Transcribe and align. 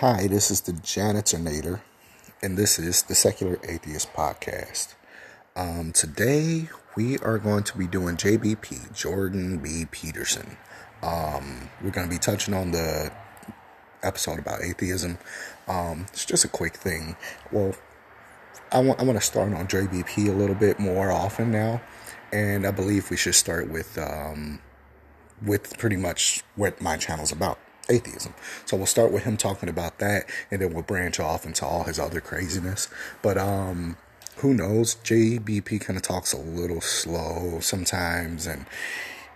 Hi, 0.00 0.26
this 0.26 0.50
is 0.50 0.60
the 0.60 0.72
Janitornator, 0.72 1.80
and 2.42 2.58
this 2.58 2.78
is 2.78 3.04
the 3.04 3.14
Secular 3.14 3.58
Atheist 3.66 4.12
Podcast. 4.12 4.94
Um, 5.56 5.90
today 5.92 6.68
we 6.96 7.16
are 7.20 7.38
going 7.38 7.62
to 7.62 7.78
be 7.78 7.86
doing 7.86 8.18
JBP, 8.18 8.94
Jordan 8.94 9.56
B. 9.56 9.86
Peterson. 9.90 10.58
Um, 11.02 11.70
we're 11.82 11.92
going 11.92 12.06
to 12.06 12.14
be 12.14 12.18
touching 12.18 12.52
on 12.52 12.72
the 12.72 13.10
episode 14.02 14.38
about 14.38 14.62
atheism. 14.62 15.16
Um, 15.66 16.04
it's 16.12 16.26
just 16.26 16.44
a 16.44 16.48
quick 16.48 16.76
thing. 16.76 17.16
Well, 17.50 17.74
I 18.72 18.80
want 18.80 19.00
I 19.00 19.04
to 19.10 19.20
start 19.22 19.54
on 19.54 19.66
JBP 19.66 20.28
a 20.28 20.32
little 20.32 20.56
bit 20.56 20.78
more 20.78 21.10
often 21.10 21.50
now, 21.50 21.80
and 22.34 22.66
I 22.66 22.70
believe 22.70 23.08
we 23.08 23.16
should 23.16 23.34
start 23.34 23.70
with 23.70 23.96
um, 23.96 24.60
with 25.42 25.78
pretty 25.78 25.96
much 25.96 26.42
what 26.54 26.82
my 26.82 26.98
channel's 26.98 27.32
about 27.32 27.58
atheism. 27.88 28.34
So 28.64 28.76
we'll 28.76 28.86
start 28.86 29.12
with 29.12 29.24
him 29.24 29.36
talking 29.36 29.68
about 29.68 29.98
that, 29.98 30.28
and 30.50 30.60
then 30.60 30.72
we'll 30.72 30.82
branch 30.82 31.20
off 31.20 31.46
into 31.46 31.64
all 31.64 31.84
his 31.84 31.98
other 31.98 32.20
craziness. 32.20 32.88
But 33.22 33.38
um, 33.38 33.96
who 34.36 34.54
knows? 34.54 34.96
JBP 34.96 35.80
kind 35.80 35.96
of 35.96 36.02
talks 36.02 36.32
a 36.32 36.38
little 36.38 36.80
slow 36.80 37.60
sometimes, 37.60 38.46
and 38.46 38.66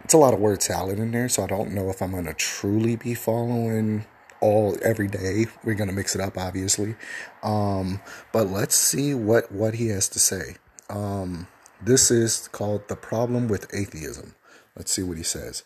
it's 0.05 0.15
a 0.15 0.19
lot 0.19 0.35
of 0.35 0.41
word 0.41 0.63
salad 0.63 0.99
in 0.99 1.13
there. 1.13 1.29
So 1.29 1.45
I 1.45 1.47
don't 1.47 1.73
know 1.73 1.91
if 1.91 2.03
I'm 2.03 2.13
gonna 2.13 2.35
truly 2.35 2.97
be 2.97 3.15
following 3.15 4.07
all 4.41 4.77
every 4.83 5.09
day. 5.09 5.47
We're 5.65 5.75
gonna 5.75 5.93
mix 5.93 6.15
it 6.15 6.21
up, 6.21 6.37
obviously. 6.37 6.97
Um, 7.43 8.01
but 8.33 8.49
let's 8.49 8.75
see 8.75 9.15
what 9.15 9.51
what 9.53 9.75
he 9.75 9.89
has 9.89 10.09
to 10.11 10.19
say. 10.19 10.57
Um, 10.89 11.47
this 11.83 12.11
is 12.11 12.49
called 12.49 12.89
the 12.89 12.97
problem 12.97 13.49
with 13.49 13.73
atheism. 13.73 14.35
Let's 14.77 14.93
see 14.93 15.03
what 15.03 15.17
he 15.17 15.23
says. 15.23 15.63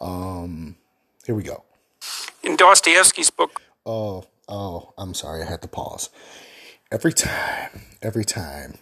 Um, 0.00 0.76
here 1.26 1.34
we 1.34 1.42
go 1.42 1.64
in 2.42 2.56
Dostoevsky's 2.56 3.30
book. 3.30 3.62
Oh, 3.84 4.24
oh, 4.48 4.92
I'm 4.98 5.14
sorry, 5.14 5.42
I 5.42 5.46
had 5.46 5.62
to 5.62 5.68
pause. 5.68 6.10
Every 6.90 7.12
time, 7.12 7.82
every 8.02 8.24
time. 8.24 8.78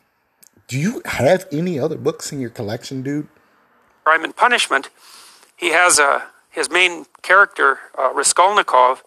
Do 0.69 0.79
you 0.79 1.03
have 1.05 1.47
any 1.53 1.79
other 1.79 1.97
books 1.97 2.33
in 2.33 2.41
your 2.41 2.51
collection, 2.51 3.03
dude? 3.03 3.29
Crime 4.05 4.25
and 4.25 4.35
Punishment. 4.35 4.91
He 5.57 5.71
has 5.71 5.99
a 5.99 6.25
his 6.51 6.71
main 6.71 7.05
character, 7.21 7.79
uh, 7.99 8.13
Raskolnikov, 8.15 9.05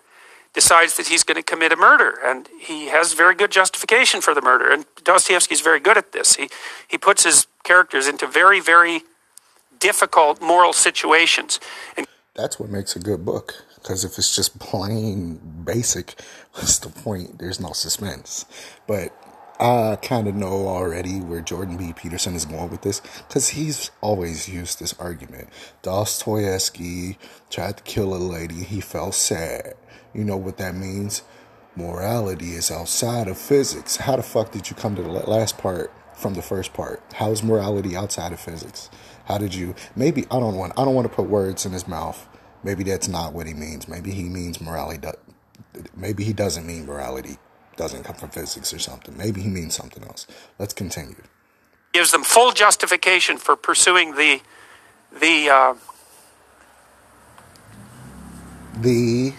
decides 0.53 0.97
that 0.97 1.07
he's 1.07 1.23
going 1.23 1.35
to 1.35 1.43
commit 1.43 1.71
a 1.71 1.75
murder, 1.75 2.13
and 2.23 2.47
he 2.59 2.89
has 2.89 3.13
very 3.13 3.33
good 3.33 3.51
justification 3.51 4.21
for 4.21 4.35
the 4.35 4.41
murder. 4.41 4.71
And 4.71 4.85
Dostoevsky's 5.03 5.61
very 5.61 5.79
good 5.79 5.97
at 5.97 6.11
this. 6.11 6.35
He 6.35 6.49
he 6.87 6.97
puts 6.97 7.23
his 7.23 7.47
characters 7.63 8.07
into 8.07 8.27
very 8.27 8.59
very 8.59 9.03
difficult 9.79 10.41
moral 10.41 10.73
situations. 10.73 11.59
And 11.97 12.07
that's 12.35 12.59
what 12.59 12.69
makes 12.69 12.95
a 12.95 12.99
good 12.99 13.25
book. 13.25 13.65
Because 13.81 14.03
if 14.03 14.17
it's 14.17 14.35
just 14.35 14.59
plain 14.59 15.39
basic, 15.63 16.21
what's 16.53 16.79
the 16.79 16.89
point? 16.89 17.39
There's 17.39 17.59
no 17.59 17.71
suspense. 17.71 18.45
But 18.87 19.13
I 19.59 19.97
kind 20.01 20.29
of 20.29 20.35
know 20.35 20.67
already 20.67 21.19
where 21.19 21.41
Jordan 21.41 21.75
B. 21.75 21.91
Peterson 21.93 22.33
is 22.33 22.45
going 22.45 22.69
with 22.69 22.81
this 22.81 23.01
because 23.27 23.49
he's 23.49 23.91
always 23.99 24.47
used 24.47 24.79
this 24.79 24.93
argument. 24.93 25.49
Dostoevsky 25.81 27.17
tried 27.49 27.75
to 27.75 27.83
kill 27.83 28.13
a 28.13 28.17
lady, 28.17 28.63
he 28.63 28.79
felt 28.79 29.15
sad. 29.15 29.73
You 30.13 30.23
know 30.23 30.37
what 30.37 30.57
that 30.59 30.75
means? 30.75 31.23
Morality 31.75 32.51
is 32.51 32.71
outside 32.71 33.27
of 33.27 33.37
physics. 33.37 33.97
How 33.97 34.15
the 34.15 34.23
fuck 34.23 34.51
did 34.51 34.69
you 34.69 34.77
come 34.77 34.95
to 34.95 35.01
the 35.01 35.09
last 35.09 35.57
part 35.57 35.91
from 36.13 36.35
the 36.35 36.41
first 36.41 36.71
part? 36.73 37.03
How 37.15 37.31
is 37.31 37.43
morality 37.43 37.97
outside 37.97 38.31
of 38.31 38.39
physics? 38.39 38.89
How 39.25 39.37
did 39.37 39.53
you? 39.53 39.75
Maybe 39.93 40.25
I 40.31 40.39
don't 40.39 40.55
want. 40.55 40.71
I 40.77 40.85
don't 40.85 40.95
want 40.95 41.09
to 41.09 41.13
put 41.13 41.27
words 41.27 41.65
in 41.65 41.73
his 41.73 41.87
mouth 41.87 42.28
Maybe 42.63 42.83
that's 42.83 43.07
not 43.07 43.33
what 43.33 43.47
he 43.47 43.53
means. 43.53 43.87
Maybe 43.87 44.11
he 44.11 44.23
means 44.23 44.59
morality. 44.59 45.07
Maybe 45.95 46.23
he 46.23 46.33
doesn't 46.33 46.65
mean 46.65 46.85
morality 46.85 47.37
doesn't 47.79 48.03
come 48.03 48.15
from 48.15 48.29
physics 48.29 48.73
or 48.73 48.79
something. 48.79 49.17
Maybe 49.17 49.41
he 49.41 49.47
means 49.47 49.73
something 49.73 50.03
else. 50.03 50.27
Let's 50.59 50.73
continue. 50.73 51.23
Gives 51.93 52.11
them 52.11 52.23
full 52.23 52.51
justification 52.51 53.37
for 53.37 53.55
pursuing 53.55 54.15
the 54.15 54.41
the 55.17 55.49
uh... 55.49 55.73
the 58.81 59.33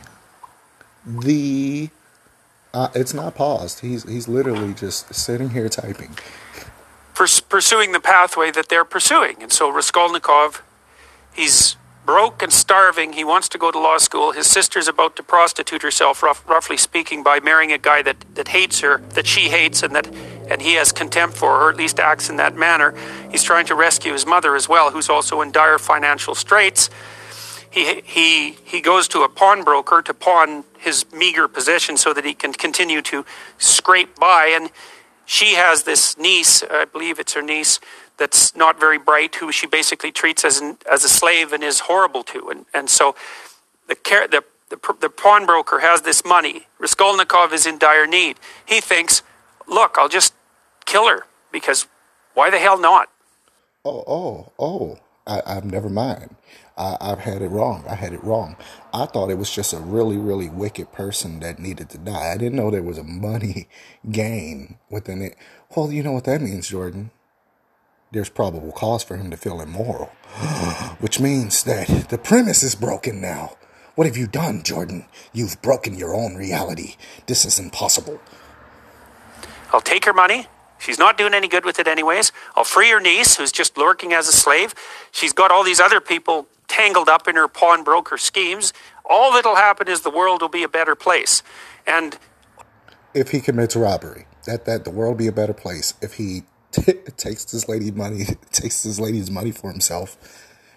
the 1.06 1.90
uh, 2.72 2.88
it's 2.94 3.12
not 3.12 3.34
paused. 3.34 3.80
He's 3.80 4.08
he's 4.08 4.26
literally 4.26 4.72
just 4.72 5.14
sitting 5.14 5.50
here 5.50 5.68
typing. 5.68 6.16
pursuing 7.14 7.92
the 7.92 8.00
pathway 8.00 8.50
that 8.50 8.70
they're 8.70 8.86
pursuing, 8.86 9.42
and 9.42 9.52
so 9.52 9.70
Raskolnikov, 9.70 10.62
he's 11.34 11.76
broke 12.10 12.42
and 12.42 12.52
starving. 12.52 13.12
He 13.12 13.22
wants 13.22 13.48
to 13.50 13.56
go 13.56 13.70
to 13.70 13.78
law 13.78 13.96
school. 13.98 14.32
His 14.32 14.48
sister's 14.48 14.88
about 14.88 15.14
to 15.14 15.22
prostitute 15.22 15.82
herself, 15.82 16.24
rough, 16.24 16.42
roughly 16.48 16.76
speaking, 16.76 17.22
by 17.22 17.38
marrying 17.38 17.70
a 17.70 17.78
guy 17.78 18.02
that, 18.02 18.16
that 18.34 18.48
hates 18.48 18.80
her, 18.80 18.98
that 19.10 19.28
she 19.28 19.42
hates, 19.42 19.84
and 19.84 19.94
that 19.94 20.08
and 20.50 20.60
he 20.60 20.74
has 20.74 20.90
contempt 20.90 21.36
for 21.36 21.60
her, 21.60 21.70
at 21.70 21.76
least 21.76 22.00
acts 22.00 22.28
in 22.28 22.34
that 22.34 22.56
manner. 22.56 22.92
He's 23.30 23.44
trying 23.44 23.66
to 23.66 23.76
rescue 23.76 24.12
his 24.12 24.26
mother 24.26 24.56
as 24.56 24.68
well, 24.68 24.90
who's 24.90 25.08
also 25.08 25.40
in 25.40 25.52
dire 25.52 25.78
financial 25.78 26.34
straits. 26.34 26.90
He, 27.70 28.00
he, 28.00 28.56
he 28.64 28.80
goes 28.80 29.06
to 29.08 29.20
a 29.20 29.28
pawnbroker 29.28 30.02
to 30.02 30.12
pawn 30.12 30.64
his 30.80 31.06
meager 31.12 31.46
possession 31.46 31.96
so 31.96 32.12
that 32.12 32.24
he 32.24 32.34
can 32.34 32.52
continue 32.52 33.02
to 33.02 33.24
scrape 33.58 34.18
by. 34.18 34.52
And 34.52 34.72
she 35.26 35.54
has 35.54 35.84
this 35.84 36.18
niece, 36.18 36.64
I 36.68 36.86
believe 36.86 37.20
it's 37.20 37.34
her 37.34 37.42
niece, 37.42 37.78
that's 38.20 38.54
not 38.54 38.78
very 38.78 38.98
bright, 38.98 39.34
who 39.36 39.50
she 39.50 39.66
basically 39.66 40.12
treats 40.12 40.44
as 40.44 40.60
an, 40.60 40.76
as 40.88 41.02
a 41.04 41.08
slave 41.08 41.52
and 41.54 41.64
is 41.64 41.80
horrible 41.80 42.22
to. 42.24 42.50
And 42.50 42.66
and 42.72 42.88
so 42.88 43.16
the 43.88 43.96
the 44.30 44.44
the, 44.68 44.94
the 45.00 45.08
pawnbroker 45.08 45.80
has 45.80 46.02
this 46.02 46.24
money. 46.24 46.66
Raskolnikov 46.78 47.52
is 47.52 47.66
in 47.66 47.78
dire 47.78 48.06
need. 48.06 48.38
He 48.64 48.80
thinks, 48.80 49.22
look, 49.66 49.96
I'll 49.98 50.08
just 50.08 50.34
kill 50.84 51.08
her 51.08 51.26
because 51.50 51.88
why 52.34 52.50
the 52.50 52.58
hell 52.58 52.78
not? 52.78 53.08
Oh, 53.84 54.04
oh, 54.06 54.52
oh! 54.58 54.98
I, 55.26 55.40
I've 55.46 55.64
never 55.64 55.88
mind. 55.88 56.36
I, 56.76 56.98
I've 57.00 57.20
had 57.20 57.40
it 57.40 57.48
wrong. 57.48 57.84
I 57.88 57.94
had 57.94 58.12
it 58.12 58.22
wrong. 58.22 58.56
I 58.92 59.06
thought 59.06 59.30
it 59.30 59.38
was 59.38 59.50
just 59.50 59.72
a 59.72 59.78
really, 59.78 60.18
really 60.18 60.50
wicked 60.50 60.92
person 60.92 61.40
that 61.40 61.58
needed 61.58 61.88
to 61.90 61.98
die. 61.98 62.32
I 62.32 62.36
didn't 62.36 62.56
know 62.56 62.70
there 62.70 62.82
was 62.82 62.98
a 62.98 63.04
money 63.04 63.68
gain 64.10 64.76
within 64.90 65.22
it. 65.22 65.36
Well, 65.74 65.90
you 65.90 66.02
know 66.02 66.12
what 66.12 66.24
that 66.24 66.42
means, 66.42 66.68
Jordan 66.68 67.10
there's 68.12 68.28
probable 68.28 68.72
cause 68.72 69.02
for 69.02 69.16
him 69.16 69.30
to 69.30 69.36
feel 69.36 69.60
immoral, 69.60 70.06
which 71.00 71.20
means 71.20 71.62
that 71.64 72.08
the 72.08 72.18
premise 72.18 72.62
is 72.62 72.74
broken 72.74 73.20
now. 73.20 73.56
What 73.94 74.06
have 74.06 74.16
you 74.16 74.26
done, 74.26 74.62
Jordan? 74.62 75.04
You've 75.32 75.60
broken 75.62 75.94
your 75.94 76.14
own 76.14 76.34
reality. 76.34 76.96
This 77.26 77.44
is 77.44 77.58
impossible. 77.58 78.20
I'll 79.72 79.80
take 79.80 80.04
her 80.04 80.12
money. 80.12 80.46
She's 80.78 80.98
not 80.98 81.18
doing 81.18 81.34
any 81.34 81.46
good 81.46 81.64
with 81.64 81.78
it, 81.78 81.86
anyways. 81.86 82.32
I'll 82.56 82.64
free 82.64 82.90
her 82.90 83.00
niece, 83.00 83.36
who's 83.36 83.52
just 83.52 83.76
lurking 83.76 84.12
as 84.12 84.26
a 84.26 84.32
slave. 84.32 84.74
She's 85.12 85.34
got 85.34 85.50
all 85.50 85.62
these 85.62 85.80
other 85.80 86.00
people 86.00 86.46
tangled 86.68 87.08
up 87.08 87.28
in 87.28 87.36
her 87.36 87.48
pawnbroker 87.48 88.16
schemes. 88.16 88.72
All 89.04 89.32
that'll 89.32 89.56
happen 89.56 89.88
is 89.88 90.00
the 90.00 90.10
world 90.10 90.40
will 90.40 90.48
be 90.48 90.62
a 90.62 90.68
better 90.68 90.94
place. 90.94 91.42
And 91.86 92.16
if 93.12 93.30
he 93.30 93.40
commits 93.40 93.76
robbery, 93.76 94.26
that 94.46 94.64
that 94.64 94.84
the 94.84 94.90
world 94.90 95.18
be 95.18 95.26
a 95.26 95.32
better 95.32 95.52
place. 95.52 95.92
If 96.00 96.14
he 96.14 96.44
takes 97.16 97.44
this 97.46 97.68
lady 97.68 97.90
money, 97.90 98.24
takes 98.52 98.82
this 98.82 98.98
lady's 98.98 99.30
money 99.30 99.50
for 99.50 99.70
himself. 99.70 100.16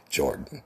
Jordan. 0.10 0.64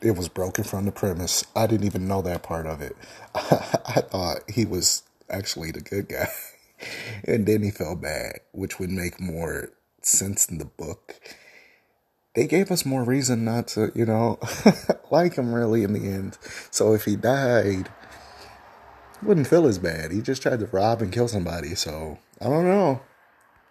It 0.00 0.12
was 0.12 0.28
broken 0.28 0.62
from 0.62 0.84
the 0.84 0.92
premise. 0.92 1.44
I 1.56 1.66
didn't 1.66 1.86
even 1.86 2.06
know 2.06 2.22
that 2.22 2.44
part 2.44 2.66
of 2.66 2.80
it. 2.80 2.96
I 3.34 4.00
thought 4.00 4.48
he 4.48 4.64
was 4.64 5.02
actually 5.28 5.72
the 5.72 5.80
good 5.80 6.08
guy. 6.08 6.28
And 7.24 7.46
then 7.46 7.64
he 7.64 7.72
felt 7.72 8.00
bad, 8.00 8.38
which 8.52 8.78
would 8.78 8.90
make 8.90 9.20
more 9.20 9.70
sense 10.00 10.48
in 10.48 10.58
the 10.58 10.64
book. 10.64 11.16
They 12.36 12.46
gave 12.46 12.70
us 12.70 12.86
more 12.86 13.02
reason 13.02 13.44
not 13.44 13.66
to, 13.68 13.90
you 13.96 14.06
know, 14.06 14.38
like 15.10 15.34
him 15.34 15.52
really 15.52 15.82
in 15.82 15.92
the 15.92 16.08
end. 16.08 16.38
So 16.70 16.94
if 16.94 17.04
he 17.04 17.16
died, 17.16 17.90
wouldn't 19.20 19.48
feel 19.48 19.66
as 19.66 19.80
bad. 19.80 20.12
He 20.12 20.20
just 20.20 20.42
tried 20.42 20.60
to 20.60 20.66
rob 20.66 21.02
and 21.02 21.12
kill 21.12 21.26
somebody. 21.26 21.74
So 21.74 22.18
I 22.40 22.44
don't 22.44 22.66
know 22.66 23.00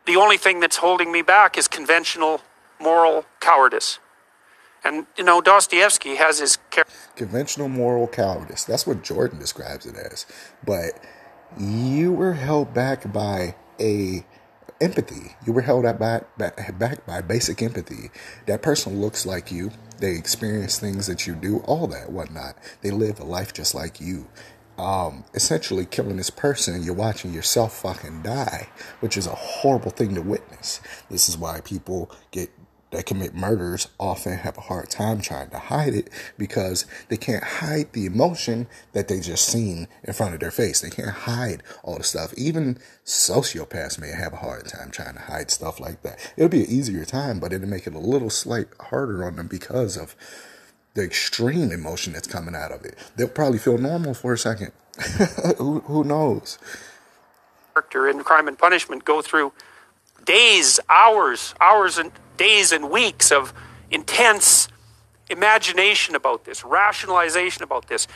the 0.08 0.16
only 0.16 0.38
thing 0.38 0.60
that's 0.60 0.78
holding 0.78 1.12
me 1.12 1.22
back 1.22 1.58
is 1.58 1.68
conventional 1.68 2.42
moral 2.80 3.26
cowardice. 3.40 4.00
And, 4.84 5.06
you 5.18 5.24
know, 5.24 5.42
Dostoevsky 5.42 6.16
has 6.16 6.40
his. 6.40 6.58
Conventional 7.16 7.68
moral 7.68 8.08
cowardice. 8.08 8.64
That's 8.64 8.88
what 8.88 9.04
Jordan 9.04 9.38
describes 9.38 9.86
it 9.86 9.96
as. 9.96 10.26
But 10.66 11.04
you 11.60 12.14
were 12.14 12.34
held 12.34 12.74
back 12.74 13.12
by 13.12 13.56
a 13.80 14.26
empathy. 14.80 15.36
You 15.46 15.54
were 15.54 15.62
held 15.62 15.84
back, 15.84 16.38
back, 16.38 16.80
back 16.80 17.06
by 17.06 17.22
basic 17.22 17.62
empathy. 17.62 18.12
That 18.46 18.62
person 18.62 19.02
looks 19.02 19.26
like 19.26 19.52
you. 19.52 19.72
They 19.98 20.16
experience 20.16 20.80
things 20.80 21.08
that 21.08 21.26
you 21.26 21.36
do, 21.36 21.60
all 21.60 21.88
that, 21.88 22.12
whatnot. 22.12 22.56
They 22.82 22.92
live 22.92 23.20
a 23.20 23.24
life 23.26 23.54
just 23.54 23.74
like 23.74 24.00
you 24.00 24.28
um, 24.78 25.24
essentially 25.34 25.86
killing 25.86 26.18
this 26.18 26.30
person, 26.30 26.84
you're 26.84 26.94
watching 26.94 27.34
yourself 27.34 27.82
fucking 27.82 28.22
die, 28.22 28.70
which 29.00 29.18
is 29.18 29.28
a 29.28 29.32
horrible 29.32 29.92
thing 29.92 30.16
to 30.16 30.22
witness. 30.22 30.82
This 31.10 31.28
is 31.30 31.38
why 31.38 31.62
people 31.62 32.12
get 32.32 32.50
that 32.92 33.06
commit 33.06 33.36
murders 33.36 33.90
often 34.00 34.38
have 34.38 34.58
a 34.58 34.62
hard 34.62 34.90
time 34.90 35.20
trying 35.20 35.50
to 35.50 35.60
hide 35.60 35.94
it 35.94 36.10
because 36.38 36.86
they 37.10 37.18
can't 37.18 37.44
hide 37.44 37.92
the 37.92 38.06
emotion 38.06 38.68
that 38.94 39.08
they 39.08 39.20
just 39.20 39.46
seen 39.46 39.88
in 40.04 40.14
front 40.14 40.34
of 40.34 40.40
their 40.40 40.52
face. 40.52 40.80
They 40.80 40.90
can't 40.90 41.10
hide 41.10 41.64
all 41.84 41.98
the 41.98 42.04
stuff. 42.04 42.34
Even 42.38 42.78
sociopaths 43.06 44.00
may 44.00 44.12
have 44.12 44.34
a 44.34 44.38
hard 44.38 44.68
time 44.68 44.90
trying 44.92 45.16
to 45.16 45.22
hide 45.22 45.52
stuff 45.52 45.80
like 45.80 46.02
that. 46.04 46.34
It'll 46.38 46.50
be 46.50 46.64
an 46.64 46.72
easier 46.72 47.04
time, 47.04 47.40
but 47.40 47.52
it'll 47.52 47.68
make 47.68 47.88
it 47.88 47.94
a 47.94 48.00
little 48.00 48.30
slight 48.30 48.68
harder 48.80 49.26
on 49.26 49.36
them 49.36 49.48
because 49.48 49.98
of 49.98 50.16
the 50.98 51.04
extreme 51.04 51.72
emotion 51.72 52.12
that's 52.12 52.28
coming 52.28 52.56
out 52.56 52.72
of 52.72 52.84
it. 52.84 52.98
They'll 53.16 53.28
probably 53.28 53.60
feel 53.60 53.78
normal 53.78 54.16
for 54.16 54.34
a 54.34 54.38
second. 54.38 54.72
who, 55.58 55.82
who 55.82 56.04
knows? 56.04 56.58
Character 57.76 58.10
in 58.10 58.24
Crime 58.24 58.48
and 58.48 58.58
Punishment 58.58 59.06
go 59.06 59.22
through 59.22 59.54
days, 60.26 60.80
hours, 60.90 61.54
hours 61.62 62.00
and 62.00 62.12
days 62.36 62.72
and 62.72 62.90
weeks 62.90 63.32
of 63.32 63.54
intense 63.92 64.70
imagination 65.30 66.16
about 66.16 66.46
this, 66.46 66.66
rationalization 66.66 67.62
about 67.62 67.88
this, 67.88 68.08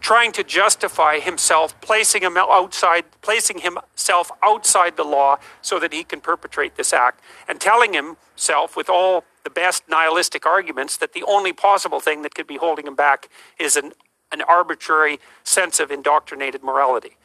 trying 0.00 0.32
to 0.32 0.42
justify 0.42 1.18
himself, 1.18 1.78
placing 1.82 2.22
him 2.22 2.38
outside, 2.38 3.04
placing 3.20 3.58
himself 3.58 4.30
outside 4.42 4.96
the 4.96 5.04
law 5.04 5.36
so 5.60 5.78
that 5.78 5.92
he 5.92 6.04
can 6.04 6.22
perpetrate 6.22 6.76
this 6.76 6.94
act, 6.94 7.20
and 7.46 7.60
telling 7.60 7.92
himself 7.92 8.76
with 8.76 8.88
all 8.88 9.24
the 9.44 9.50
best 9.50 9.84
nihilistic 9.88 10.46
arguments 10.46 10.96
that 10.96 11.12
the 11.12 11.22
only 11.24 11.52
possible 11.52 12.00
thing 12.00 12.22
that 12.22 12.34
could 12.34 12.46
be 12.46 12.56
holding 12.56 12.86
him 12.86 12.96
back 12.96 13.28
is 13.58 13.76
an, 13.76 13.92
an 14.32 14.42
arbitrary 14.42 15.20
sense 15.44 15.78
of 15.78 15.90
indoctrinated 15.90 16.62
morality. 16.62 17.16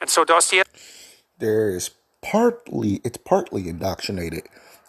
And 0.00 0.08
so 0.08 0.24
Dostoevsky. 0.24 0.70
There 1.38 1.70
is 1.70 1.90
partly, 2.22 3.00
it's 3.04 3.18
partly 3.18 3.68
indoctrinated. 3.68 4.44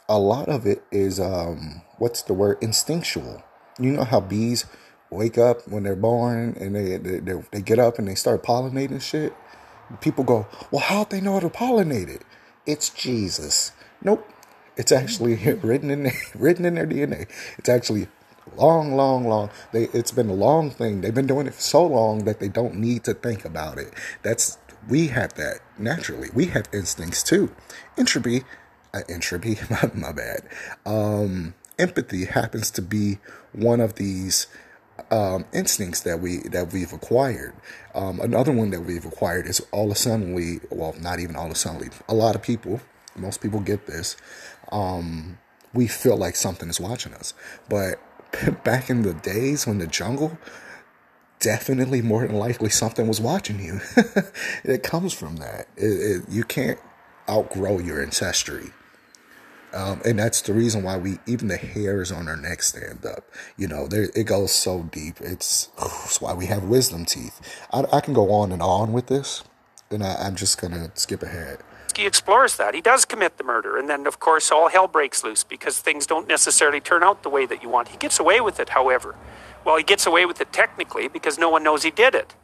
A 0.08 0.20
lot 0.20 0.48
of 0.48 0.66
it 0.66 0.84
is 0.92 1.20
um 1.20 1.82
what's 1.98 2.22
the 2.22 2.34
word? 2.34 2.60
Instinctual. 2.62 3.44
You 3.80 3.92
know 3.92 4.06
how 4.06 4.22
bees 4.22 4.66
wake 5.10 5.38
up 5.38 5.68
when 5.68 5.84
they're 5.84 5.96
born 5.96 6.56
and 6.60 6.76
they 6.76 6.98
they, 6.98 7.20
they, 7.20 7.34
they 7.52 7.62
get 7.62 7.80
up 7.80 8.00
and 8.00 8.08
they 8.08 8.16
start 8.16 8.44
pollinating 8.44 9.02
shit? 9.02 9.34
People 10.00 10.24
go 10.24 10.48
well 10.72 10.82
how'd 10.82 11.10
they 11.10 11.20
know 11.20 11.40
to 11.40 11.50
pollinate 11.50 12.08
it? 12.08 12.24
It's 12.66 12.90
jesus. 12.90 13.74
Nope 14.02 14.26
it's 14.78 14.92
actually 14.92 15.36
written 15.54 15.92
in 15.92 16.12
written 16.36 16.66
in 16.66 16.76
their 16.76 16.88
dna 16.88 17.28
it's 17.58 17.70
actually 17.70 18.08
long 18.56 18.96
long 18.96 19.28
long 19.28 19.50
they 19.74 19.84
it's 19.94 20.12
been 20.12 20.30
a 20.30 20.34
long 20.34 20.72
thing 20.72 21.02
they've 21.02 21.14
been 21.14 21.28
doing 21.28 21.48
it 21.48 21.54
for 21.54 21.62
so 21.62 21.86
long 21.86 22.24
that 22.24 22.40
they 22.40 22.48
don't 22.48 22.76
need 22.76 23.04
to 23.04 23.14
think 23.14 23.44
about 23.44 23.78
it 23.78 23.94
that's 24.24 24.58
we 24.88 25.08
have 25.08 25.34
that 25.34 25.60
naturally 25.78 26.30
we 26.34 26.46
have 26.46 26.68
instincts 26.72 27.22
too 27.22 27.54
entropy 27.98 28.44
uh, 28.94 29.02
entropy, 29.10 29.58
my, 29.70 29.92
my 29.94 30.12
bad. 30.12 30.42
Um, 30.86 31.54
empathy 31.78 32.26
happens 32.26 32.72
to 32.72 32.82
be 32.82 33.20
one 33.54 33.80
of 33.80 33.96
these 33.96 34.48
um, 35.12 35.46
instincts 35.54 36.02
that 36.02 36.20
we 36.20 36.38
that 36.50 36.74
we've 36.74 36.94
acquired. 36.94 37.54
Um, 37.94 38.20
another 38.20 38.52
one 38.52 38.72
that 38.72 38.82
we've 38.82 39.06
acquired 39.06 39.46
is 39.46 39.62
all 39.72 39.86
of 39.86 39.92
a 39.92 39.96
sudden 39.96 40.34
we, 40.34 40.60
well, 40.72 40.96
not 41.00 41.20
even 41.20 41.36
all 41.36 41.46
of 41.46 41.52
a 41.52 41.56
sudden, 41.56 41.92
a 42.08 42.14
lot 42.14 42.36
of 42.36 42.42
people, 42.42 42.82
most 43.16 43.42
people 43.42 43.60
get 43.60 43.88
this. 43.88 44.16
Um, 44.72 45.38
we 45.74 45.88
feel 45.88 46.18
like 46.18 46.36
something 46.36 46.70
is 46.70 46.80
watching 46.80 47.14
us, 47.14 47.34
but 47.70 48.00
back 48.64 48.90
in 48.90 49.04
the 49.04 49.14
days 49.14 49.68
when 49.68 49.78
the 49.78 49.88
jungle, 49.88 50.38
definitely 51.40 52.02
more 52.02 52.26
than 52.26 52.36
likely 52.36 52.70
something 52.70 53.08
was 53.08 53.22
watching 53.22 53.60
you. 53.60 53.80
it 54.64 54.84
comes 54.84 55.14
from 55.14 55.38
that. 55.38 55.68
It, 55.76 55.86
it, 55.86 56.30
you 56.30 56.44
can't 56.44 56.80
outgrow 57.30 57.80
your 57.80 58.02
ancestry. 58.02 58.72
Um, 59.74 60.02
and 60.06 60.18
that's 60.18 60.42
the 60.42 60.54
reason 60.54 60.84
why 60.84 60.98
we 60.98 61.20
even 61.28 61.50
the 61.50 61.58
hairs 61.58 62.12
on 62.12 62.28
our 62.28 62.38
neck 62.38 62.64
stand 62.64 63.06
up. 63.06 63.30
You 63.58 63.68
know, 63.68 63.88
there 63.88 64.10
it 64.16 64.24
goes 64.24 64.52
so 64.52 64.84
deep. 64.84 65.20
It's 65.20 65.66
that's 65.78 66.22
why 66.22 66.34
we 66.34 66.46
have 66.48 66.64
wisdom 66.64 67.06
teeth. 67.06 67.40
I, 67.72 67.84
I 67.92 68.00
can 68.00 68.14
go 68.14 68.32
on 68.32 68.52
and 68.52 68.62
on 68.62 68.94
with 68.94 69.08
this, 69.08 69.44
and 69.92 70.04
I, 70.04 70.16
I'm 70.16 70.36
just 70.36 70.60
gonna 70.60 70.92
skip 70.96 71.22
ahead. 71.22 71.60
He 71.98 72.06
explores 72.06 72.58
that. 72.58 72.76
He 72.76 72.82
does 72.82 73.06
commit 73.06 73.38
the 73.38 73.44
murder, 73.44 73.78
and 73.78 73.90
then 73.90 74.06
of 74.06 74.20
course 74.20 74.52
all 74.52 74.70
hell 74.70 74.88
breaks 74.88 75.24
loose 75.24 75.44
because 75.44 75.80
things 75.80 76.06
don't 76.06 76.28
necessarily 76.28 76.80
turn 76.80 77.04
out 77.04 77.24
the 77.24 77.30
way 77.30 77.46
that 77.48 77.64
you 77.64 77.70
want. 77.70 77.90
He 77.90 77.98
gets 77.98 78.20
away 78.20 78.40
with 78.40 78.60
it, 78.60 78.70
however. 78.70 79.16
Well, 79.66 79.78
he 79.78 79.84
gets 79.84 80.06
away 80.06 80.26
with 80.26 80.40
it 80.40 80.54
technically 80.54 81.08
because 81.08 81.38
no 81.38 81.50
one 81.50 81.64
knows 81.64 81.84
he 81.84 81.92
did 81.92 82.14
it, 82.16 82.36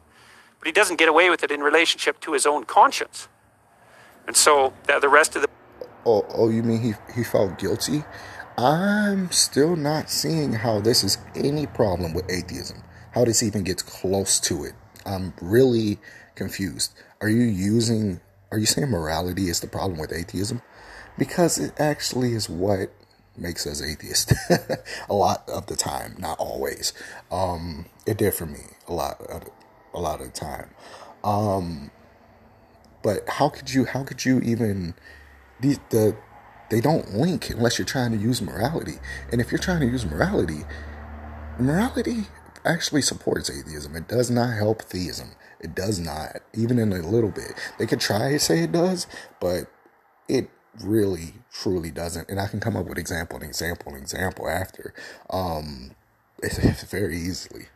but 0.58 0.66
he 0.66 0.72
doesn't 0.72 0.96
get 0.96 1.08
away 1.08 1.30
with 1.30 1.44
it 1.44 1.50
in 1.50 1.60
relationship 1.60 2.20
to 2.20 2.32
his 2.32 2.44
own 2.46 2.64
conscience. 2.64 3.28
And 4.26 4.36
so 4.36 4.72
the 4.86 5.08
rest 5.08 5.36
of 5.36 5.42
the 5.42 5.48
oh, 6.04 6.26
oh, 6.30 6.48
you 6.48 6.62
mean 6.62 6.82
he, 6.82 6.92
he 7.14 7.24
felt 7.24 7.58
guilty? 7.58 8.04
I'm 8.58 9.30
still 9.30 9.76
not 9.76 10.10
seeing 10.10 10.52
how 10.52 10.80
this 10.80 11.02
is 11.02 11.18
any 11.34 11.66
problem 11.66 12.12
with 12.12 12.30
atheism. 12.30 12.82
How 13.12 13.24
this 13.24 13.42
even 13.42 13.64
gets 13.64 13.82
close 13.82 14.40
to 14.40 14.64
it. 14.64 14.72
I'm 15.06 15.32
really 15.40 15.98
confused. 16.34 16.94
Are 17.20 17.28
you 17.28 17.42
using, 17.42 18.20
are 18.54 18.58
you 18.58 18.66
saying 18.66 18.88
morality 18.88 19.48
is 19.48 19.58
the 19.58 19.66
problem 19.66 19.98
with 19.98 20.12
atheism? 20.12 20.62
Because 21.18 21.58
it 21.58 21.72
actually 21.76 22.34
is 22.34 22.48
what 22.48 22.90
makes 23.36 23.66
us 23.66 23.82
atheists 23.82 24.32
a 25.08 25.14
lot 25.14 25.48
of 25.48 25.66
the 25.66 25.74
time, 25.74 26.14
not 26.18 26.38
always. 26.38 26.92
Um, 27.32 27.86
it 28.06 28.16
did 28.18 28.34
for 28.34 28.46
me 28.46 28.60
a 28.86 28.92
lot, 28.92 29.20
of, 29.22 29.48
a 29.92 30.00
lot 30.00 30.20
of 30.20 30.32
the 30.32 30.32
time. 30.32 30.70
Um, 31.24 31.90
but 33.02 33.28
how 33.28 33.48
could 33.48 33.74
you, 33.74 33.86
how 33.86 34.04
could 34.04 34.24
you 34.24 34.38
even 34.40 34.94
the, 35.60 35.78
the 35.90 36.16
they 36.70 36.80
don't 36.80 37.12
link 37.14 37.50
unless 37.50 37.76
you're 37.76 37.86
trying 37.86 38.12
to 38.12 38.16
use 38.16 38.40
morality. 38.40 38.94
And 39.30 39.40
if 39.40 39.50
you're 39.50 39.58
trying 39.58 39.80
to 39.80 39.86
use 39.86 40.06
morality, 40.06 40.64
morality 41.58 42.24
actually 42.64 43.02
supports 43.02 43.50
atheism. 43.50 43.96
It 43.96 44.08
does 44.08 44.30
not 44.30 44.56
help 44.56 44.82
theism. 44.82 45.32
It 45.60 45.74
does 45.74 45.98
not, 45.98 46.40
even 46.52 46.78
in 46.78 46.92
a 46.92 46.96
little 46.98 47.30
bit. 47.30 47.52
They 47.78 47.86
could 47.86 48.00
try 48.00 48.32
to 48.32 48.38
say 48.38 48.60
it 48.60 48.72
does, 48.72 49.06
but 49.40 49.66
it 50.28 50.50
really, 50.82 51.34
truly 51.52 51.90
doesn't. 51.90 52.28
And 52.28 52.40
I 52.40 52.46
can 52.48 52.60
come 52.60 52.76
up 52.76 52.86
with 52.86 52.98
example 52.98 53.38
and 53.38 53.46
example 53.46 53.92
and 53.92 54.02
example 54.02 54.48
after. 54.48 54.94
Um, 55.30 55.92
it's, 56.42 56.58
it's 56.58 56.82
very 56.84 57.16
easily. 57.16 57.66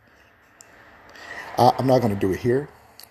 I, 1.57 1.73
I'm 1.77 1.87
not 1.87 2.01
going 2.01 2.13
to 2.13 2.19
do 2.19 2.31
it 2.33 2.39
here 2.39 2.69